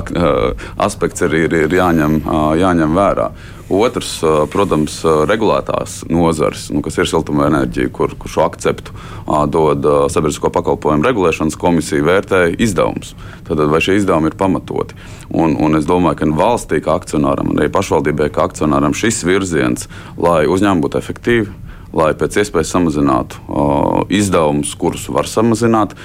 [0.78, 2.20] aspekts ir, ir, ir jāņem,
[2.60, 3.32] jāņem vērā.
[3.70, 4.16] Otrs,
[4.50, 4.96] protams,
[5.30, 8.94] regulētās nozares, nu, kas ir siltumenerģija, kur, kur šo akceptu
[9.54, 13.14] dod Sabiedrisko pakalpojumu regulēšanas komisija, vērtē izdevumus.
[13.46, 14.98] Tad vai šie izdevumi ir pamatoti?
[15.30, 19.86] Un, un es domāju, ka valstī kā akcionāram arī pašvaldībai kā akcionāram šis virziens,
[20.18, 23.64] lai uzņēmumi būtu efektīvi lai pēc iespējas samazinātu o,
[24.12, 25.96] izdevumus, kurus var samazināt.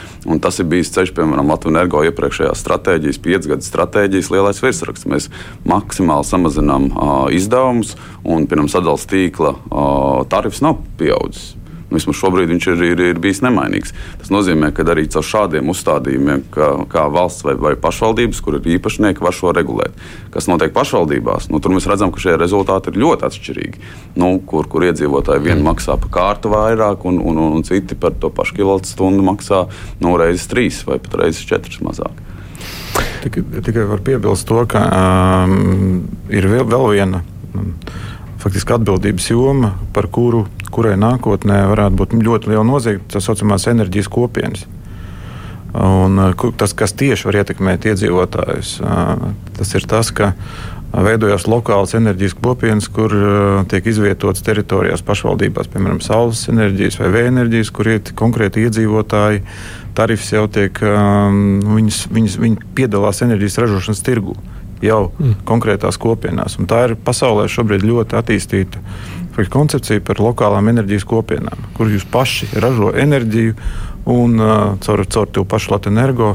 [0.41, 5.09] Tas ir bijis ceļš, piemēram, Latvijas energo iepriekšējās stratēģijas, piecgadu stratēģijas lielais virsraksts.
[5.09, 5.29] Mēs
[5.67, 9.85] maksimāli samazinām o, izdevumus, un pirms sadalījuma tīkla o,
[10.29, 11.53] tarifs nav pieaudzis.
[11.93, 13.93] Vismaz šobrīd viņš ir, ir, ir bijis nemainīgs.
[14.21, 18.69] Tas nozīmē, ka arī caur šādiem uzstādījumiem, kā, kā valsts vai, vai pašvaldības, kur ir
[18.75, 19.95] īpašnieki, var šo regulēt.
[20.33, 23.83] Kas notiek pašvaldībās, nu, tur mēs redzam, ka šie rezultāti ir ļoti atšķirīgi.
[24.21, 28.33] Nu, kur, kur iedzīvotāji vien maksā par kārtu vairāk, un, un, un, citi par to
[28.33, 29.65] pašu kilovatstundu maksā
[30.01, 32.23] nu, reizes trīs vai pat reizes četras mazāk.
[33.25, 34.81] Tikai, tikai var piebilst to, ka
[35.45, 37.23] um, ir vēl, vēl viena.
[37.55, 37.73] Um,
[38.45, 44.11] faktiski atbildības joma, par kuru, kurai nākotnē varētu būt ļoti liela nozīme, tā saucamās enerģijas
[44.13, 44.67] kopienas.
[45.75, 49.25] Un, uh, tas, kas tieši var ietekmēt iedzīvotājus, uh,
[49.57, 50.31] tas ir tas, ka
[50.95, 53.11] veidojās lokālas enerģijas kopienas, kur
[53.67, 59.41] tiek izvietotas teritorijās pašvaldībās, piemēram, saules enerģijas vai vēja enerģijas, kur ir konkrēti iedzīvotāji.
[59.97, 64.37] Tarifs jau tiek, um, viņas, viņas, viņi piedalās enerģijas ražošanas tirgū
[64.83, 65.41] jau mm.
[65.47, 66.57] konkrētās kopienās.
[66.59, 68.81] Un tā ir pasaulē šobrīd ļoti attīstīta
[69.51, 73.55] koncepcija par lokālām enerģijas kopienām, kur jūs paši ražo enerģiju
[74.11, 76.29] un uh, caur, caur to pašu Latviju energo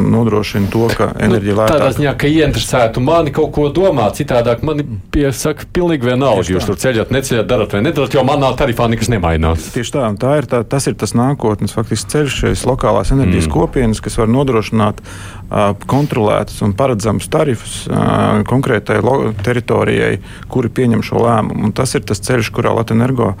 [0.00, 1.78] nodrošina to, ka enerģija nu, lētāk.
[1.78, 4.82] Tādā ziņā, ka ieinteresētu mani kaut ko domāt, citādāk man
[5.14, 6.46] piesaka pilnīgi vienalga.
[6.50, 9.70] Jūs tur ceļat, neceļat, darat vai nedarat, jo manā tarifā nekas nemainās.
[9.74, 13.54] Tieši tā, tā ir, tā, tas ir tas nākotnes faktiski ceļš, šīs lokālās enerģijas mm.
[13.56, 19.00] kopienas, kas var nodrošināt uh, kontrolētus un paredzamus tarifus uh, konkrētai
[19.46, 20.16] teritorijai,
[20.52, 21.68] kuri pieņem šo lēmumu.
[21.68, 23.32] Un tas ir tas ceļš, kurā Latvijas energo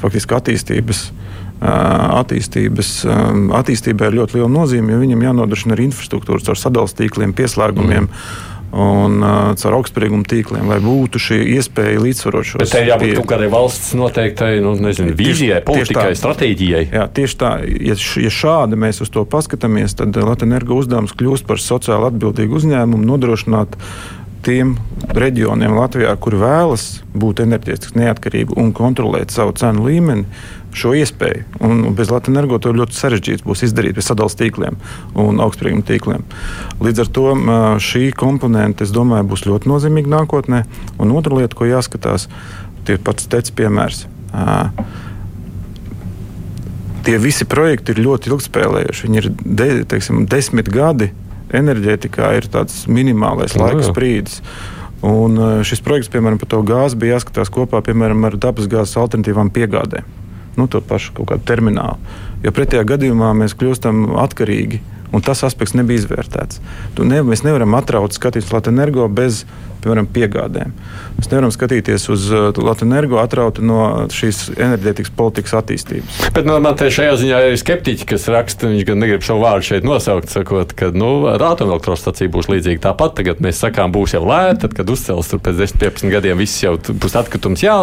[0.00, 1.04] faktiski attīstības
[1.60, 2.92] attīstības,
[3.58, 8.08] attīstībai ir ļoti liela nozīme, jo viņam jānodrošina arī infrastruktūra caur sadalījuma tīkliem, pieslēgumiem.
[8.08, 12.70] Mm un uh, caur augstsprieguma tīkliem, lai būtu šī iespēja līdzsvarot šo situāciju.
[12.70, 16.84] Tā ir jābūt kaut kādai valsts noteiktai nu, nezinu, vīzijai, politikai, stratēģijai.
[16.94, 17.50] Jā, tieši tā.
[17.66, 22.60] Ja, ja šādi mēs uz to paskatāmies, tad Latvijas energo uzdevums kļūst par sociāli atbildīgu
[22.60, 23.74] uzņēmumu, nodrošināt
[24.46, 24.76] tiem
[25.18, 30.24] reģioniem Latvijā, kur vēlas būt enerģētiski neatkarīgi un kontrolēt savu cenu līmeni,
[30.76, 31.44] šo iespēju.
[31.66, 34.80] Un bez Latvijas energo to ļoti sarežģīts būs izdarīt bez sadalījuma tīkliem
[35.18, 36.24] un augstsprieguma tīkliem.
[36.84, 37.26] Līdz ar to
[37.82, 40.64] šī komponente, es domāju, būs ļoti nozīmīga nākotnē.
[41.02, 42.28] Un otra lieta, ko jāskatās,
[42.90, 44.04] ir pats teicis piemērs.
[47.04, 49.06] tie visi projekti ir ļoti ilgspēlējuši.
[49.06, 51.10] Viņi ir de, teiksim, desmit gadi.
[51.50, 54.38] Enerģētikā ir tāds minimālais Nu, laika sprīdis.
[55.02, 60.19] Un šis projekts, piemēram, par to gāzi bija jāskatās kopā piemēram, ar dabasgāzes alternatīvām piegādēm.
[60.58, 61.98] Nu, to pašu kaut kādu terminālu.
[62.44, 64.80] Jo pretējā gadījumā mēs kļūstam atkarīgi,
[65.12, 66.60] un tas aspekts nebija izvērtēts.
[66.98, 69.44] Tu ne, mēs nevaram atraut skatīties Latvijas energo bez
[69.80, 70.72] piemēram, piegādēm.
[71.18, 76.20] Mēs nevaram skatīties uz uh, Latvijas energo atrauti no šīs enerģētikas politikas attīstības.
[76.36, 79.70] Bet nu, man te šajā ziņā ir skeptiķi, kas raksta, viņš gan negrib šo vārdu
[79.70, 83.16] šeit nosaukt, sakot, ka nu, ar atomelektrostacija būs līdzīga tāpat.
[83.20, 86.62] Tagad mēs sakām, būs jau lēta, tad, kad uzcels tur pēc 10, 15 gadiem, viss
[86.62, 87.76] jau būs atkritums jā,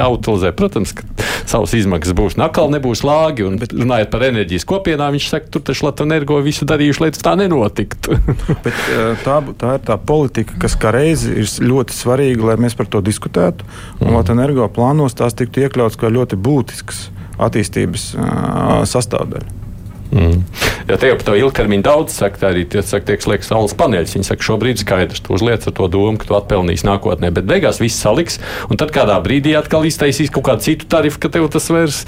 [0.00, 0.52] jāutilizē.
[0.56, 1.06] Protams, ka
[1.46, 3.46] savas izmaksas būs, un atkal nebūs lāgi.
[3.46, 7.24] Un, runājot par enerģijas kopienām, viņš saka, tur taču Latvijas energo visu darījuši, lai tas
[7.24, 8.16] tā nenotiktu.
[8.64, 12.78] Bet, uh, tā, tā ir tā politika, kas kā reizi ir ļoti svarīga, lai mēs
[12.78, 13.66] par to diskutētu.
[14.00, 17.06] Un Latvijas energo plānos tās tiktu iekļauts kā ļoti būtisks
[17.46, 19.65] attīstības uh, sastāvdaļa.
[20.12, 20.42] Mm.
[20.86, 24.14] Te jau par to ilgtermiņu daudz saka, arī tie saka, tiek slēgts saules paneļus.
[24.16, 27.80] Viņi saka, šobrīd skaidrs, tu uzliec ar to domu, ka tu atpelnīsi nākotnē, bet beigās
[27.82, 28.38] viss saliks,
[28.70, 32.04] un tad kādā brīdī atkal iztaisīs kaut kādu citu tarifu, ka tev tas vairs,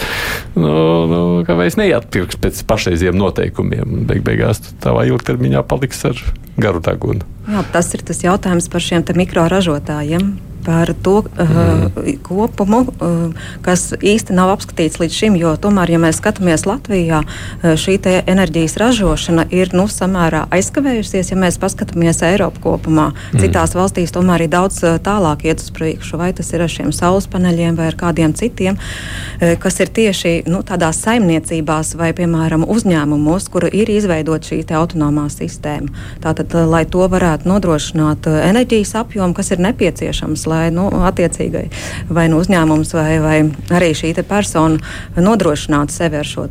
[0.55, 0.71] nu,
[1.11, 4.05] nu, vairs neatpirks pēc pašreiziem noteikumiem.
[4.09, 6.23] Beig beigās tu tavā ilgtermiņā paliks ar
[6.59, 7.27] garu degunu.
[7.49, 10.37] Jā, tas ir tas jautājums par šiem mikroražotājiem.
[10.69, 11.87] Par to uh,
[12.21, 17.71] kopumu, uh, kas īsti nav apskatīts līdz šim, jo tomēr, ja mēs skatāmies Latvijā, uh,
[17.81, 17.95] šī
[18.29, 23.07] enerģijas ražošana ir nu, samērā aizkavējusies, ja mēs paskatāmies Eiropu kopumā.
[23.15, 23.41] Mm.
[23.41, 26.93] Citās valstīs tomēr ir daudz uh, tālāk iet uz priekšu, vai tas ir ar šiem
[26.93, 32.69] saules paneļiem vai ar kādiem citiem, uh, kas ir tieši nu, tādās saimniecībās vai, piemēram,
[32.69, 35.89] uzņēmumos, kur ir izveidota šī autonomā sistēma.
[36.21, 41.67] Tātad, lai to varētu nodrošināt enerģijas apjomu, kas ir nepieciešams, lai nu, attiecīgai
[42.13, 43.39] vai nu uzņēmums vai, vai
[43.79, 44.79] arī šī persona
[45.17, 46.49] nodrošinātu sevi ar šo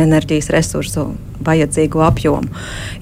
[0.00, 1.08] enerģijas resursu
[1.44, 2.48] vajadzīgo apjomu.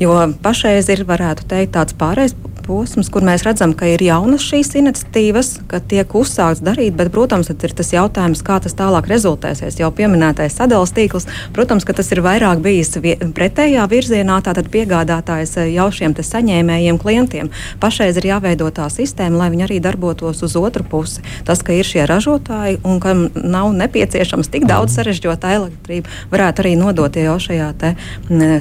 [0.01, 4.72] Jo pašreiz ir, varētu teikt, tāds pārējais posms, kur mēs redzam, ka ir jaunas šīs
[4.81, 9.81] iniciatīvas, ka tiek uzsākts darīt, bet, protams, ir tas jautājums, kā tas tālāk rezultēsies.
[9.81, 12.94] Jau pieminētais sadalījums tīkls, protams, ka tas ir vairāk bijis
[13.37, 17.51] pretējā virzienā, tātad piegādātājs eh, jau šiem saņēmējiem, klientiem.
[17.83, 21.25] Pašreiz ir jāveido tā sistēma, lai viņi arī darbotos uz otru pusi.
[21.48, 26.77] Tas, ka ir šie ražotāji un kam nav nepieciešams tik daudz sarežģīta elektrība, varētu arī
[26.79, 27.94] nodot jau šajā te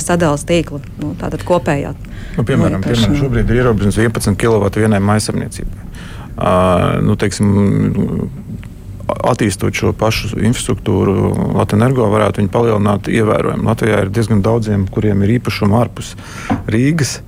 [0.02, 0.20] sadalījuma
[0.52, 1.96] tīkla, nu, tātad kopējā.
[2.38, 5.88] Nu, piemēram, nu, piemēram, šobrīd ir ierobežojums 11 kW vienai maisaimniecībai.
[6.32, 7.50] Uh, nu, teiksim,
[9.12, 11.16] attīstot šo pašu infrastruktūru,
[11.58, 13.68] Latvijas energo varētu viņu palielināt ievērojami.
[13.68, 16.14] Latvijā ir diezgan daudziem, kuriem ir īpašumi ārpus
[16.72, 17.20] Rīgas.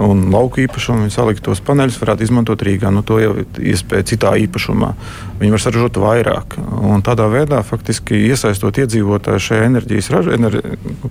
[0.00, 2.88] Un lauka īpašumu viņi salikt tos paneļus, varētu izmantot Rīgā.
[2.94, 4.92] Nu, to jau iespēja citā īpašumā.
[5.40, 6.56] Viņi var saražot vairāk.
[6.80, 10.56] Un tādā veidā, faktiski iesaistot iedzīvotājus šajā enerģijas ražo, ener,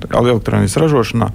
[0.10, 1.30] elektronikas ražošanā,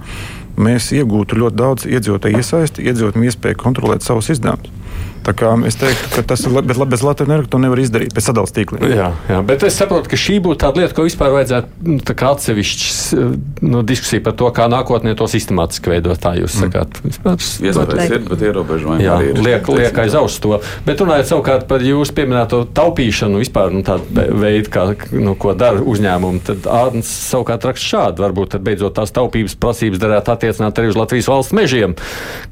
[0.59, 4.73] mēs iegūtu ļoti daudz iedzīvotāju iesaisti, iedzīvotājiem iespēju kontrolēt savus izdevumus.
[5.25, 8.13] Tā kā es teiktu, ka tas ir labi, bet bez Latvijas energo to nevar izdarīt
[8.15, 8.85] pēc sadalījuma tīkliem.
[8.93, 12.97] Jā, jā, bet es saprotu, ka šī būtu tāda lieta, ko vispār vajadzētu nu, atsevišķs
[13.65, 16.19] nu, diskusija par to, kā nākotnē to sistemātiski veidot.
[16.21, 16.99] Tā jūs sakāt.
[17.03, 19.41] Vispār, Iespējams, ir, bet ierobežojumi Jā, arī ir.
[19.45, 20.57] liek, liek aiz auss to.
[20.87, 25.83] Bet runājot savukārt par jūsu pieminēto taupīšanu, vispār nu, tādu veidu, kā, nu, ko dara
[25.83, 28.25] uzņēmumi, tad Ārns savukārt raksta šādi.
[28.25, 31.95] Varbūt tad beidzot tās taupības prasības derētu attiecināt arī uz Latvijas valsts mežiem,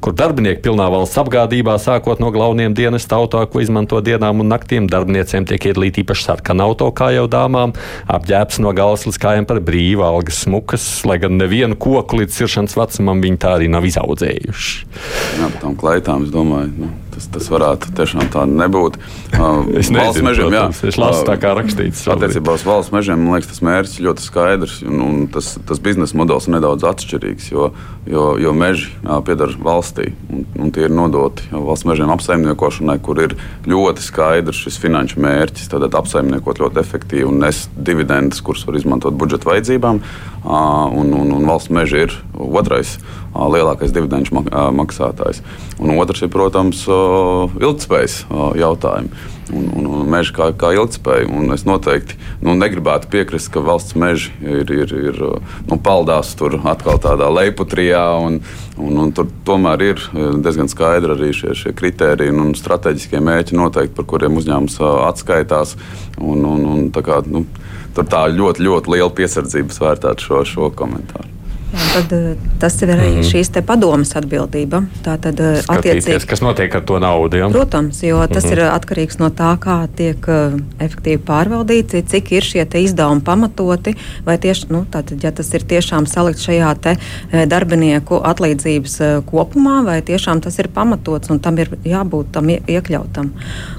[0.04, 4.88] kur darbinieki pilnā valsts apgādībā, sākot no galvenajiem dienesta auto, ko izmanto dienām un naktīm,
[4.88, 7.74] darbiniecēm tiek iedalīta īpaši sarkana auto, kā jau dāmām,
[8.08, 12.76] apģērbs no galvas līdz kājām par brīvu, algas smukas, lai gan nevienu koku līdz siršanas
[12.78, 14.86] vecumam viņi tā arī nav izaudzējuši.
[15.36, 18.98] Jā, par tām klaitām es domāju, nu, tas, tas varētu tiešām tā nebūt.
[19.34, 22.04] Uh, Es valsts nezinu, mežiem, jā, protams, es lasu tā kā rakstīts.
[22.12, 24.76] Attiecībā uz valsts mežiem man liekas, tas mērķis ļoti skaidrs.
[24.86, 27.70] Un, un tas, tas biznesa modelis ir nedaudz atšķirīgs, jo,
[28.08, 33.20] jo, jo meži jā, pieder valstī un, un tie ir nodoti valsts mežiem apsaimniekošanai, kur
[33.24, 33.36] ir
[33.68, 35.70] ļoti skaidrs šis finanšu mērķis.
[35.72, 40.02] Tad apsaimniekot ļoti efektīvi un nest dividendus, kurus var izmantot budžeta vajadzībām.
[40.46, 42.96] Un, un, un valsts meži ir otrais
[43.52, 45.42] lielākais dividendžu mak- maksātājs.
[45.78, 46.84] Un otrs ir, protams,
[47.60, 48.22] ilgspējas
[48.56, 51.28] jautājumi un, un, un meža kā, kā ilgspēja.
[51.30, 55.20] Un es noteikti nu, negribētu piekrist, ka valsts meži ir, ir, ir
[55.68, 58.04] nu, paldās tur atkal tādā leiputrijā.
[58.26, 58.40] Un,
[58.76, 60.02] un, un tur tomēr ir
[60.44, 65.76] diezgan skaidri arī šie, šie kriteriji un strateģiskie mērķi noteikti, par kuriem uzņēmums atskaitās.
[66.16, 67.46] Un, un, un, tā kā, nu,
[67.96, 71.35] tur tā ļoti, ļoti liela piesardzība vērtētu šo, šo komentāru.
[71.76, 72.12] Tad,
[72.60, 74.82] tas ir arī mm šīs padomas atbildība.
[75.04, 77.40] Tātad, Skatīties, kas notiek ar to naudu.
[77.40, 77.48] Ja?
[77.50, 78.52] Protams, jo tas mm -hmm.
[78.52, 80.26] ir atkarīgs no tā, kā tiek
[80.78, 83.94] efektīvi pārvaldīts, cik ir šie izdevumi pamatoti.
[84.24, 86.96] Vai tieši, nu, tātad, ja tas ir tiešām salikt šajā te,
[87.46, 93.30] darbinieku atlīdzības kopumā, vai tiešām tas ir pamatots un tam ir jābūt tam iekļautam.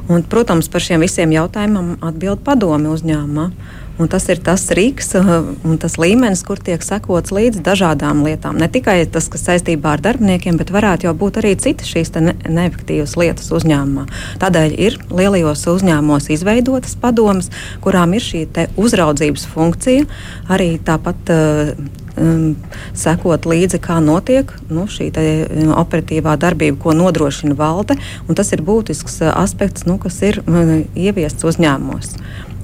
[0.10, 3.51] Un, protams, par šiem visiem jautājumiem atbild padomi uzņēmumā.
[3.97, 5.31] Un tas ir tas rīks uh,
[5.65, 8.60] un tas līmenis, kur tiek sekots līdz dažādām lietām.
[8.62, 12.36] Ne tikai tas, kas saistībā ar darbiniekiem, bet varētu jau būt arī citas šīs ne
[12.45, 14.07] neefektīvas lietas uzņēmumā.
[14.43, 17.49] Tādēļ ir lielajos uzņēmumos izveidotas padomas,
[17.81, 18.45] kurām ir šī
[18.77, 20.10] uzraudzības funkcija,
[20.53, 21.33] arī tāpat.
[21.33, 22.55] Uh, um,
[22.97, 27.97] sekot līdzi, kā notiek nu, šī te, um, operatīvā darbība, ko nodrošina valde.
[28.38, 32.17] Tas ir būtisks uh, aspekts, nu, kas ir uh, ieviests uzņēmumos.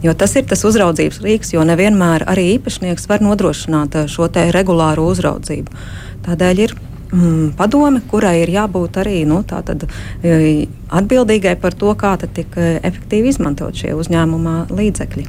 [0.04, 5.08] Jo tas ir tas uzraudzības rīks, jo nevienmēr arī īpašnieks var nodrošināt uh, šo regulāru
[5.14, 5.84] uzraudzību.
[6.28, 6.76] Tādēļ ir
[7.14, 9.86] mm, padome, kurai ir jābūt arī nu, tātad,
[10.24, 15.28] e, atbildīgai par to, kā tiek e, efektīvi izmantot šie uzņēmuma līdzekļi.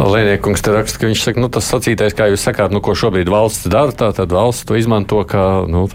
[0.00, 3.30] Lēniekungs te raksta, ka viņš saka, nu, tas sacītais, kā jūs sakāt, nu, ko šobrīd
[3.30, 5.86] valsts dara, tā tad valsts to izmanto kā nu,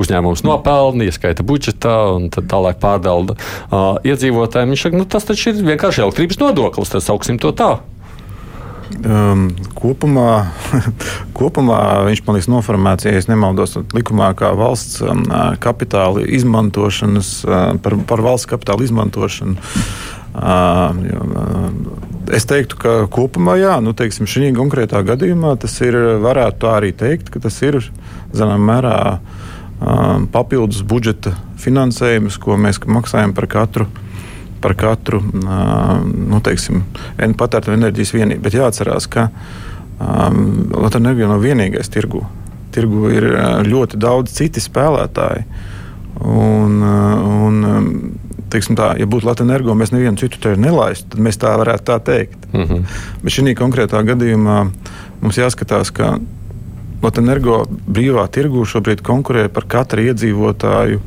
[0.00, 4.72] uzņēmums nopelni, ieskaita budžetā un tad tālāk pārdalda uh, iedzīvotājiem.
[4.72, 7.74] Viņš saka, nu, tas taču ir vienkārši elektrības nodoklis, tas sauksim to tā.
[8.92, 10.52] Um, kopumā,
[11.38, 15.24] kopumā viņš man liekas noformēts, ja nemaldos, likumā kā valsts um,
[15.60, 19.56] kapitāla izmantošanas, uh, par, par valsts kapitāla izmantošanu.
[20.34, 21.66] Uh, uh,
[22.36, 26.92] es teiktu, ka kopumā, jā, nu, teiksim, šī konkrētā gadījumā tas ir, varētu tā arī
[26.92, 27.80] teikt, ka tas ir
[28.36, 33.88] zināmā mērā uh, papildus budžeta finansējums, ko mēs maksājam par katru
[34.64, 36.82] par katru nu, teiksim,
[37.36, 38.44] patērta enerģijas vienību.
[38.46, 42.24] Bet jāatcerās, ka um, Latvijas enerģija nav vienīgais tirgu.
[42.74, 43.28] Tirgu ir
[43.68, 45.44] ļoti daudz citi spēlētāji.
[46.24, 47.58] Un, un,
[48.50, 51.86] teiksim, tā, ja būtu Latvijas energo, mēs nevienu citu te nelaistu, tad mēs tā varētu
[51.90, 52.48] tā teikt.
[52.52, 52.96] Mm -hmm.
[53.22, 54.58] Bet šī konkrētā gadījumā
[55.20, 56.16] mums jāskatās, ka
[57.02, 61.00] Latvijas energo brīvā tirgū šobrīd konkurē par katru iedzīvotāju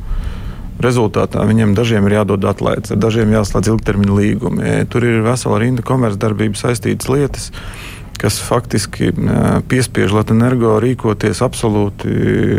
[0.78, 4.74] Rezultātā viņiem dažiem ir jādod atlaides, ar dažiem jāslēdz ilgtermiņa līgumi.
[4.92, 7.48] Tur ir vesela rinda komercdarbības saistītas lietas
[8.18, 9.12] kas faktiski
[9.70, 12.10] piespiež Latvijas energo rīkoties absolūti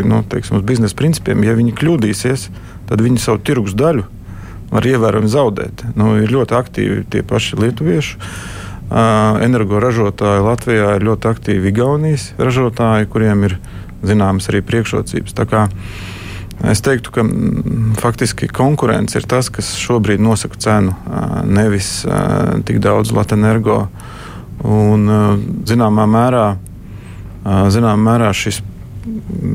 [0.08, 1.44] nu, teiksim, uz biznesa principiem.
[1.44, 2.46] Ja viņi kļūdīsies,
[2.88, 4.06] tad viņi savu tirgus daļu
[4.70, 5.84] var ievērojami zaudēt.
[5.98, 8.16] Nu, ir ļoti aktīvi tie paši lietuvieši.
[9.44, 13.58] Energoražotāji Latvijā ir ļoti aktīvi Igaunijas ražotāji, kuriem ir
[14.06, 15.36] zināmas arī priekšrocības.
[16.68, 20.96] Es teiktu, ka mm, faktiski konkurence ir tas, kas šobrīd nosaka cenu,
[21.48, 22.00] nevis
[22.68, 23.78] tik daudz Latvijas energo.
[24.60, 25.06] Un,
[25.64, 26.44] zināmā mērā,
[27.72, 28.60] zināmā mērā šis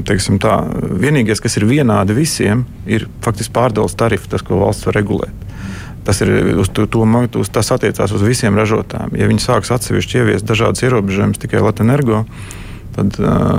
[0.05, 0.57] teiksim, tā,
[1.01, 5.43] vienīgais, kas ir vienādi visiem, ir faktiski pārdales tarifi, tas, ko valsts var regulēt.
[6.05, 7.05] Tas, ir, uz to, to,
[7.41, 9.15] uz, tas attiecās uz visiem ražotājiem.
[9.17, 12.23] Ja viņi sāks atsevišķi ieviest dažādas ierobežojumus tikai Latvijas energo,
[12.95, 13.17] tad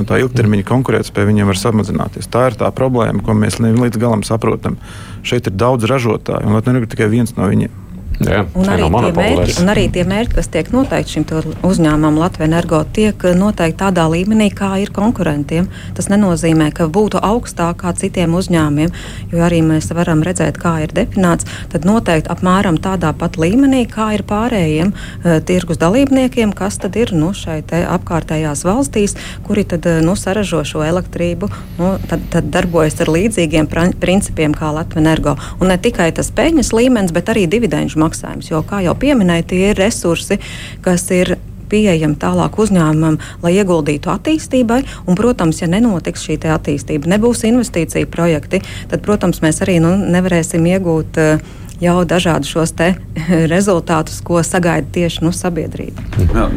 [0.09, 2.31] tā ilgtermiņa konkurētspēja viņiem var samazināties.
[2.33, 4.81] Tā ir tā problēma, ko mēs līdz galam saprotam.
[5.27, 7.86] Šeit ir daudz ražotāju, un Latvijas ir tikai viens no viņiem.
[8.17, 11.25] Jā, un, arī mērķi, un arī tie mērķi, kas tiek noteikti šim
[11.67, 15.67] uzņēmumam, Latvijas energo, tiek noteikti tādā līmenī, kā ir konkurentiem.
[15.97, 18.95] Tas nenozīmē, ka būtu augstāk kā citiem uzņēmumiem,
[19.35, 21.45] jo arī mēs varam redzēt, kā ir definēts.
[21.73, 27.13] Tad noteikti apmēram tādā pat līmenī, kā ir pārējiem uh, tirgus dalībniekiem, kas tad ir
[27.13, 31.51] nu, šeit apkārtējās valstīs, kuri tad uh, nu, saražo šo elektrību,
[31.83, 33.69] nu, tad, tad darbojas ar līdzīgiem
[34.01, 35.37] principiem kā Latvijas energo.
[35.61, 38.51] Un ne tikai tas peļņas līmenis, bet arī dividendžu maksājums.
[38.53, 40.41] Jo, kā jau pieminēja, tie ir resursi,
[40.87, 41.37] kas ir
[41.71, 44.81] pieejami tālāk uzņēmumam, lai ieguldītu attīstībai.
[45.07, 50.67] Un, protams, ja nenotiks šī attīstība, nebūs investīcija projekti, tad, protams, mēs arī nu, nevarēsim
[50.77, 51.23] iegūt.
[51.23, 52.75] Uh, jau dažādus šos
[53.55, 56.07] rezultātus, ko sagaida tieši nu, sabiedrība.
[56.33, 56.49] Jā,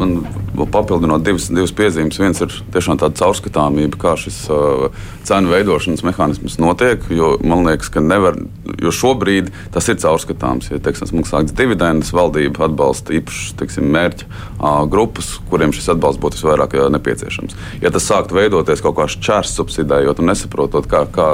[0.00, 0.20] man
[0.68, 2.18] papildinot divas, divas piezīmes.
[2.20, 4.88] Viens ir tiešām tāda caurskatāmība, kā šis uh,
[5.28, 7.04] cenu veidošanas mehānisms notiek.
[7.14, 8.38] Jo, man liekas, ka nevar,
[8.82, 10.70] jo šobrīd tas ir caurskatāms.
[10.72, 16.78] Ja teiksim, maksāts dividendus, valdība atbalsta īpašas mērķa uh, grupas, kuriem šis atbalsts būtu visvairāk
[16.96, 17.56] nepieciešams.
[17.84, 21.30] Ja tas sāktu veidoties kaut kā šķērs subsidējot un nesaprotot, kā, kā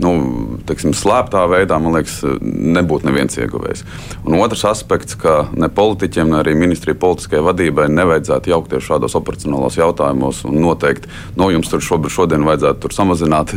[0.00, 0.14] nu,
[0.68, 2.20] teiksim, slēptā veidā, man liekas,
[2.70, 3.84] nebūtu neviens ieguvējs.
[4.24, 9.16] Un otrs aspekts, ka ne politiķiem, ne arī ministrija politiskajai vadībai nevajadzētu jau jaukties šādos
[9.18, 13.54] operacionālos jautājumos un noteikt, no nu, jums tur šobrīd, šodien vajadzētu tur samazināt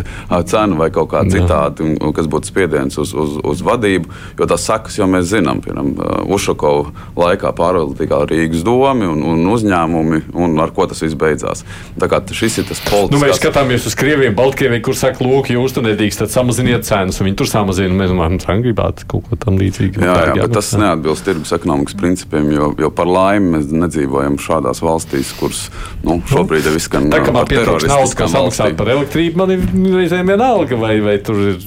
[0.49, 4.11] cenu vai kaut kā citādi, kas būtu spiediens uz, uz, uz vadību.
[4.39, 5.61] Jo tās sekas jau mēs zinām.
[5.64, 5.93] Piemēram,
[6.34, 11.64] Ušakovā laikā pārvaldīja Rīgas domi un, un uzņēmumi, un ar ko tas viss beidzās.
[11.99, 13.14] Tā kā šis ir tas politiskais.
[13.14, 17.30] Nu, mēs skatāmies uz Krieviju, Baltkrieviju, kur saka, lūk, jūs tur nedrīkstat samaziniet cenas, un
[17.30, 17.93] viņi tur samazina.
[17.97, 20.04] Mēs domājam, ka gribētu kaut ko tam līdzīgu.
[20.04, 24.84] Jā, jā, bet tas neatbilst tirgus ekonomikas principiem, jo, jo par laimi mēs nedzīvojam šādās
[24.84, 25.66] valstīs, kuras
[26.06, 27.10] nu, šobrīd ir viskan.
[27.14, 31.18] Tā kā man pietrūkst naudas, kā samaksāt par elektrību, man ir reizēm vienalga, vai, vai
[31.26, 31.62] tur ir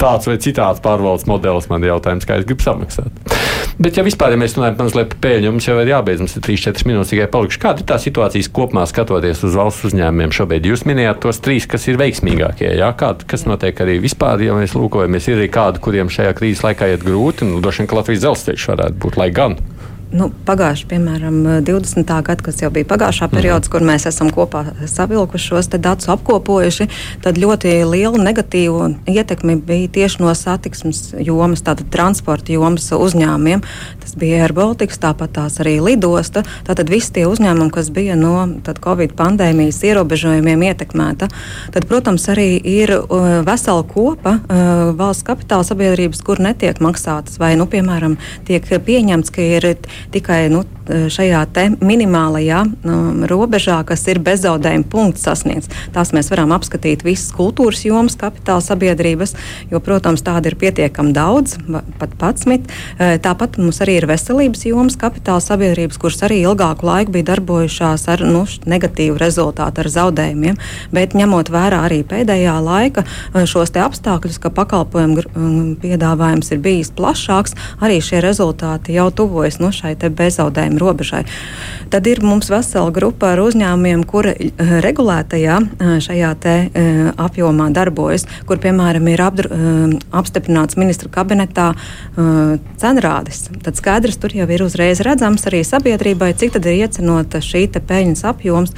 [0.00, 1.70] tāds vai citāds pārvaldes modelis.
[1.70, 3.39] Man ir jautājums, kā es gribu samaksāt.
[3.80, 6.84] Bet, ja vispār, ja mēs runājam par peļņu, mums jau ir jābeidz, mums ir 3-4
[6.84, 7.60] minūtes tikai palikuši.
[7.62, 10.68] Kāda ir tā situācija kopumā skatoties uz valsts uzņēmumiem šobrīd?
[10.68, 12.68] Jūs minējāt tos trīs, kas ir veiksmīgākie.
[12.76, 12.90] Jā?
[13.00, 16.92] Kā, kas notiek arī vispār, ja mēs lūkojamies, ir arī kādi, kuriem šajā krīzes laikā
[16.92, 19.56] iet grūti, un droši vien, Latvijas dzelzceļš varētu būt, lai gan
[20.12, 21.36] nu, pagājuši, piemēram,
[21.66, 22.10] 20.
[22.26, 23.36] gada, kas jau bija pagājušā mhm.
[23.36, 26.88] periods, mm kur mēs esam kopā savilkuši šos datus, apkopojuši,
[27.22, 33.62] tad ļoti liela negatīva ietekme bija tieši no satiksmes jomas, tātad transporta jomas uzņēmumiem.
[34.02, 36.42] Tas bija Air Baltics, tāpat tās arī lidosta.
[36.66, 38.48] Tātad visi tie uzņēmumi, kas bija no
[38.82, 41.28] Covid pandēmijas ierobežojumiem ietekmēta,
[41.74, 47.52] tad, protams, arī ir uh, vesela kopa uh, valsts kapitāla sabiedrības, kur netiek maksātas, vai,
[47.60, 48.16] nu, piemēram,
[48.48, 49.68] tiek pieņemts, ka ir
[50.10, 50.62] tikai nu,
[51.10, 51.44] šajā
[51.80, 55.70] minimālajā um, robežā, kas ir bezzaudējuma punkts sasniegts.
[55.94, 59.34] Tās mēs varam apskatīt visas kultūras jomas, kapitāla sabiedrības,
[59.70, 61.56] jo, protams, tāda ir pietiekami daudz,
[62.00, 62.68] pat patsmit.
[62.98, 68.06] E, tāpat mums arī ir veselības jomas kapitāla sabiedrības, kuras arī ilgāku laiku bija darbojušās
[68.12, 70.58] ar nu, negatīvu rezultātu, ar zaudējumiem.
[70.94, 77.54] Bet ņemot vērā arī pēdējā laika e, šos apstākļus, ka pakalpojumu piedāvājums ir bijis plašāks,
[77.80, 81.24] arī šie rezultāti jau tuvojas no šai bezaudējuma robežai.
[81.90, 87.70] Tad ir mums vesela grupa ar uzņēmumiem, kuri eh, regulētajā eh, šajā te, eh, apjomā
[87.74, 89.48] darbojas, kur piemēram ir apdru,
[90.14, 91.70] apstiprināts ministra kabinetā
[92.80, 93.42] cenrādes.
[93.64, 98.22] Tad skaidrs, tur jau ir uzreiz redzams arī sabiedrībai, cik tad ir iecenota šī peļņas
[98.30, 98.74] apjoms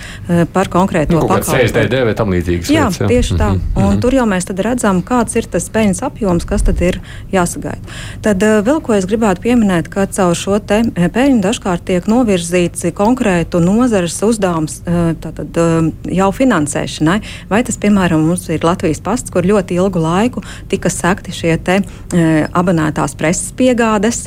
[0.53, 2.05] par konkrēto nu, pakalpojumu.
[2.09, 3.00] vai tam līdzīgas jā, lietas.
[3.00, 3.50] Jā, tieši tā.
[3.53, 3.86] Mm -hmm.
[3.88, 7.00] Un tur jau mēs redzam, kāds ir tas peļņas apjoms, kas tad ir
[7.32, 7.82] jāsagaida.
[8.22, 14.18] Tad vēl ko es gribētu pieminēt, ka caur šo peļņu dažkārt tiek novirzīts konkrētu nozares
[14.26, 17.18] uzdevums eh, tātad, eh, jau finansēšanai.
[17.50, 21.80] Vai tas, piemēram, mums ir Latvijas pasts, kur ļoti ilgu laiku tika sekti šie te,
[21.82, 24.26] eh, abonētās preses piegādes.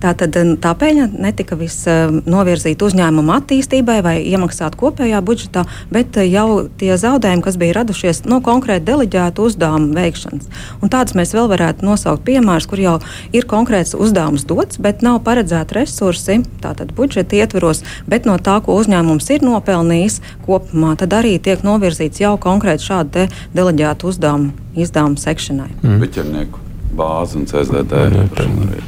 [0.00, 1.84] Tātad tā peļņa netika viss
[2.24, 8.40] novirzīta uzņēmuma attīstībai vai iemaksāta kopējā budžetā, bet jau tie zaudējumi, kas bija radušies no
[8.44, 10.48] konkrēti deleģētu uzdevumu veikšanas.
[10.80, 12.96] Un tādus mēs vēl varētu nosaukt piemērus, kur jau
[13.36, 18.78] ir konkrēts uzdevums dots, bet nav paredzēti resursi, tātad budžeta ietveros, bet no tā, ko
[18.80, 25.70] uzņēmums ir nopelnījis kopumā, tad arī tiek novirzīts jau konkrēti šādu deleģētu uzdevumu izdevumu sekšanai.
[25.82, 28.00] Mm bāzi un CSDD.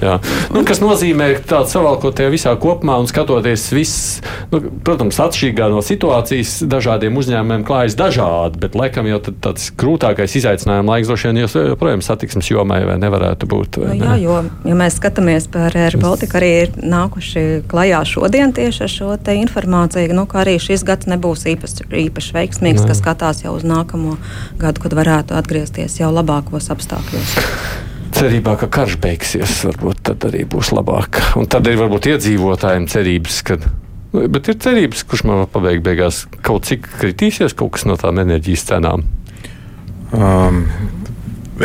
[0.03, 0.17] Jā,
[0.55, 4.21] nu, kas nozīmē, ka tāds savalkot tajā visā kopumā un skatoties viss,
[4.53, 10.97] nu, protams, atšķirīgā no situācijas, dažādiem uzņēmumiem klājas dažādi, bet laikam jau tāds krūtākais izaicinājuma
[10.97, 13.81] laiks droši vien joprojām satiksmes jomai vai nevarētu būt.
[13.83, 14.11] Vai nu, ne?
[14.11, 14.39] Jā, jo,
[14.69, 19.37] ja mēs skatāmies par Air Baltica, arī ir nākuši klajā šodien tieši ar šo te
[19.41, 24.19] informāciju, nu, ka arī šis gads nebūs īpaši, īpaši veiksmīgs, kas skatās jau uz nākamo
[24.61, 27.39] gadu, kad varētu atgriezties jau labākos apstākļos
[28.17, 31.21] cerībā, ka karš beigsies, varbūt tad arī būs labāk.
[31.39, 33.59] Un tad ir varbūt iedzīvotājiem cerības, ka.
[34.13, 38.67] Bet ir cerības, kurš man pabeig beigās kaut cik kritīsies kaut kas no tām enerģijas
[38.69, 39.07] cenām.
[40.13, 40.67] Um,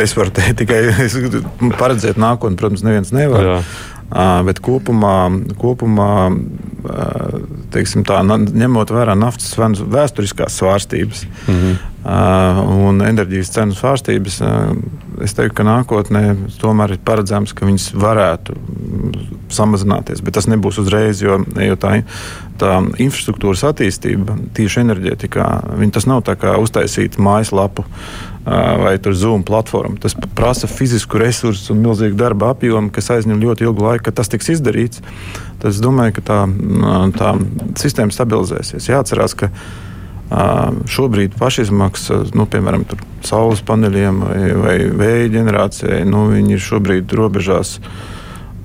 [0.00, 0.80] es varu teikt tikai
[1.76, 3.44] paredzēt nākotni, protams, neviens nevar.
[3.44, 3.60] Jā.
[4.08, 5.16] Bet kopumā,
[5.60, 6.12] kopumā
[7.74, 12.60] teiksim, tā, ņemot vērā naftas vēsturiskās svārstības mm -hmm.
[12.88, 14.40] un enerģijas cenu svārstības,
[15.24, 16.22] es teiktu, ka nākotnē
[16.60, 18.56] tomēr ir paredzams, ka viņas varētu
[19.54, 20.22] samazināties.
[20.24, 21.98] Bet tas nebūs uzreiz, jo, jo tā,
[22.60, 25.46] tā infrastruktūras attīstība tieši enerģētikā,
[25.94, 27.86] tas nav tā kā uztaisīt mājaslapu
[28.48, 29.98] vai Zoom platformu.
[30.00, 34.32] Tas prasa fizisku resursu un milzīgu darba apjomu, kas aizņem ļoti ilgu laiku, kad tas
[34.32, 35.02] tiks izdarīts.
[35.60, 36.38] Tad es domāju, ka tā,
[37.18, 37.34] tā
[37.82, 38.88] sistēma stabilizēsies.
[38.88, 39.50] Jāatcerās, ka
[40.88, 42.84] šobrīd pašizmaksa, nu, piemēram,
[43.24, 47.78] saules paneļiem vai, vai vēja ģenerācijai, nu, ir šobrīd robežās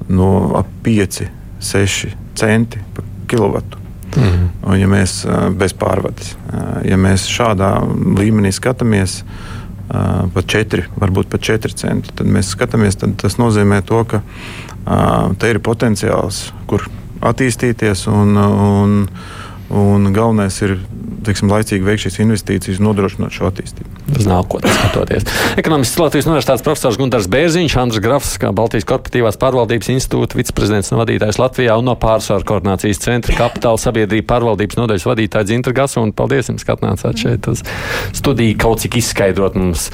[0.07, 1.27] no ap 5,
[1.59, 3.77] 6 centi par kilovatu.
[4.15, 4.69] Mm -hmm.
[4.69, 5.25] Un, ja mēs
[5.57, 6.35] bez pārvades,
[6.85, 7.81] ja mēs šādā
[8.19, 9.23] līmenī skatāmies,
[10.33, 12.09] pat 4, varbūt pat 4 centi.
[12.15, 14.21] Tad mēs skatāmies, tad tas nozīmē to, ka
[15.37, 16.87] te ir potenciāls, kur
[17.21, 19.09] attīstīties un, un,
[19.71, 20.77] Un galvenais ir
[21.23, 23.89] teiksim, laicīgi veikt šīs investīcijas, nodrošinot šo attīstību.
[24.17, 25.25] Uz nākotnē skatoties.
[25.59, 30.99] Ekonomists Latvijas Universitātes profesors Gunārs Bērziņš, Andris Grafs, kā Baltijas korporatīvās pārvaldības institūta viceprezidents un
[31.01, 36.03] vadītājs Latvijā un no pārsvaru koordinācijas centra kapitāla sabiedrība pārvaldības nodaļas vadītājs Dzintra Gasu.
[36.17, 37.63] Paldies jums, ka atnācāt šeit uz
[38.11, 39.87] studiju kaut cik izskaidrot mums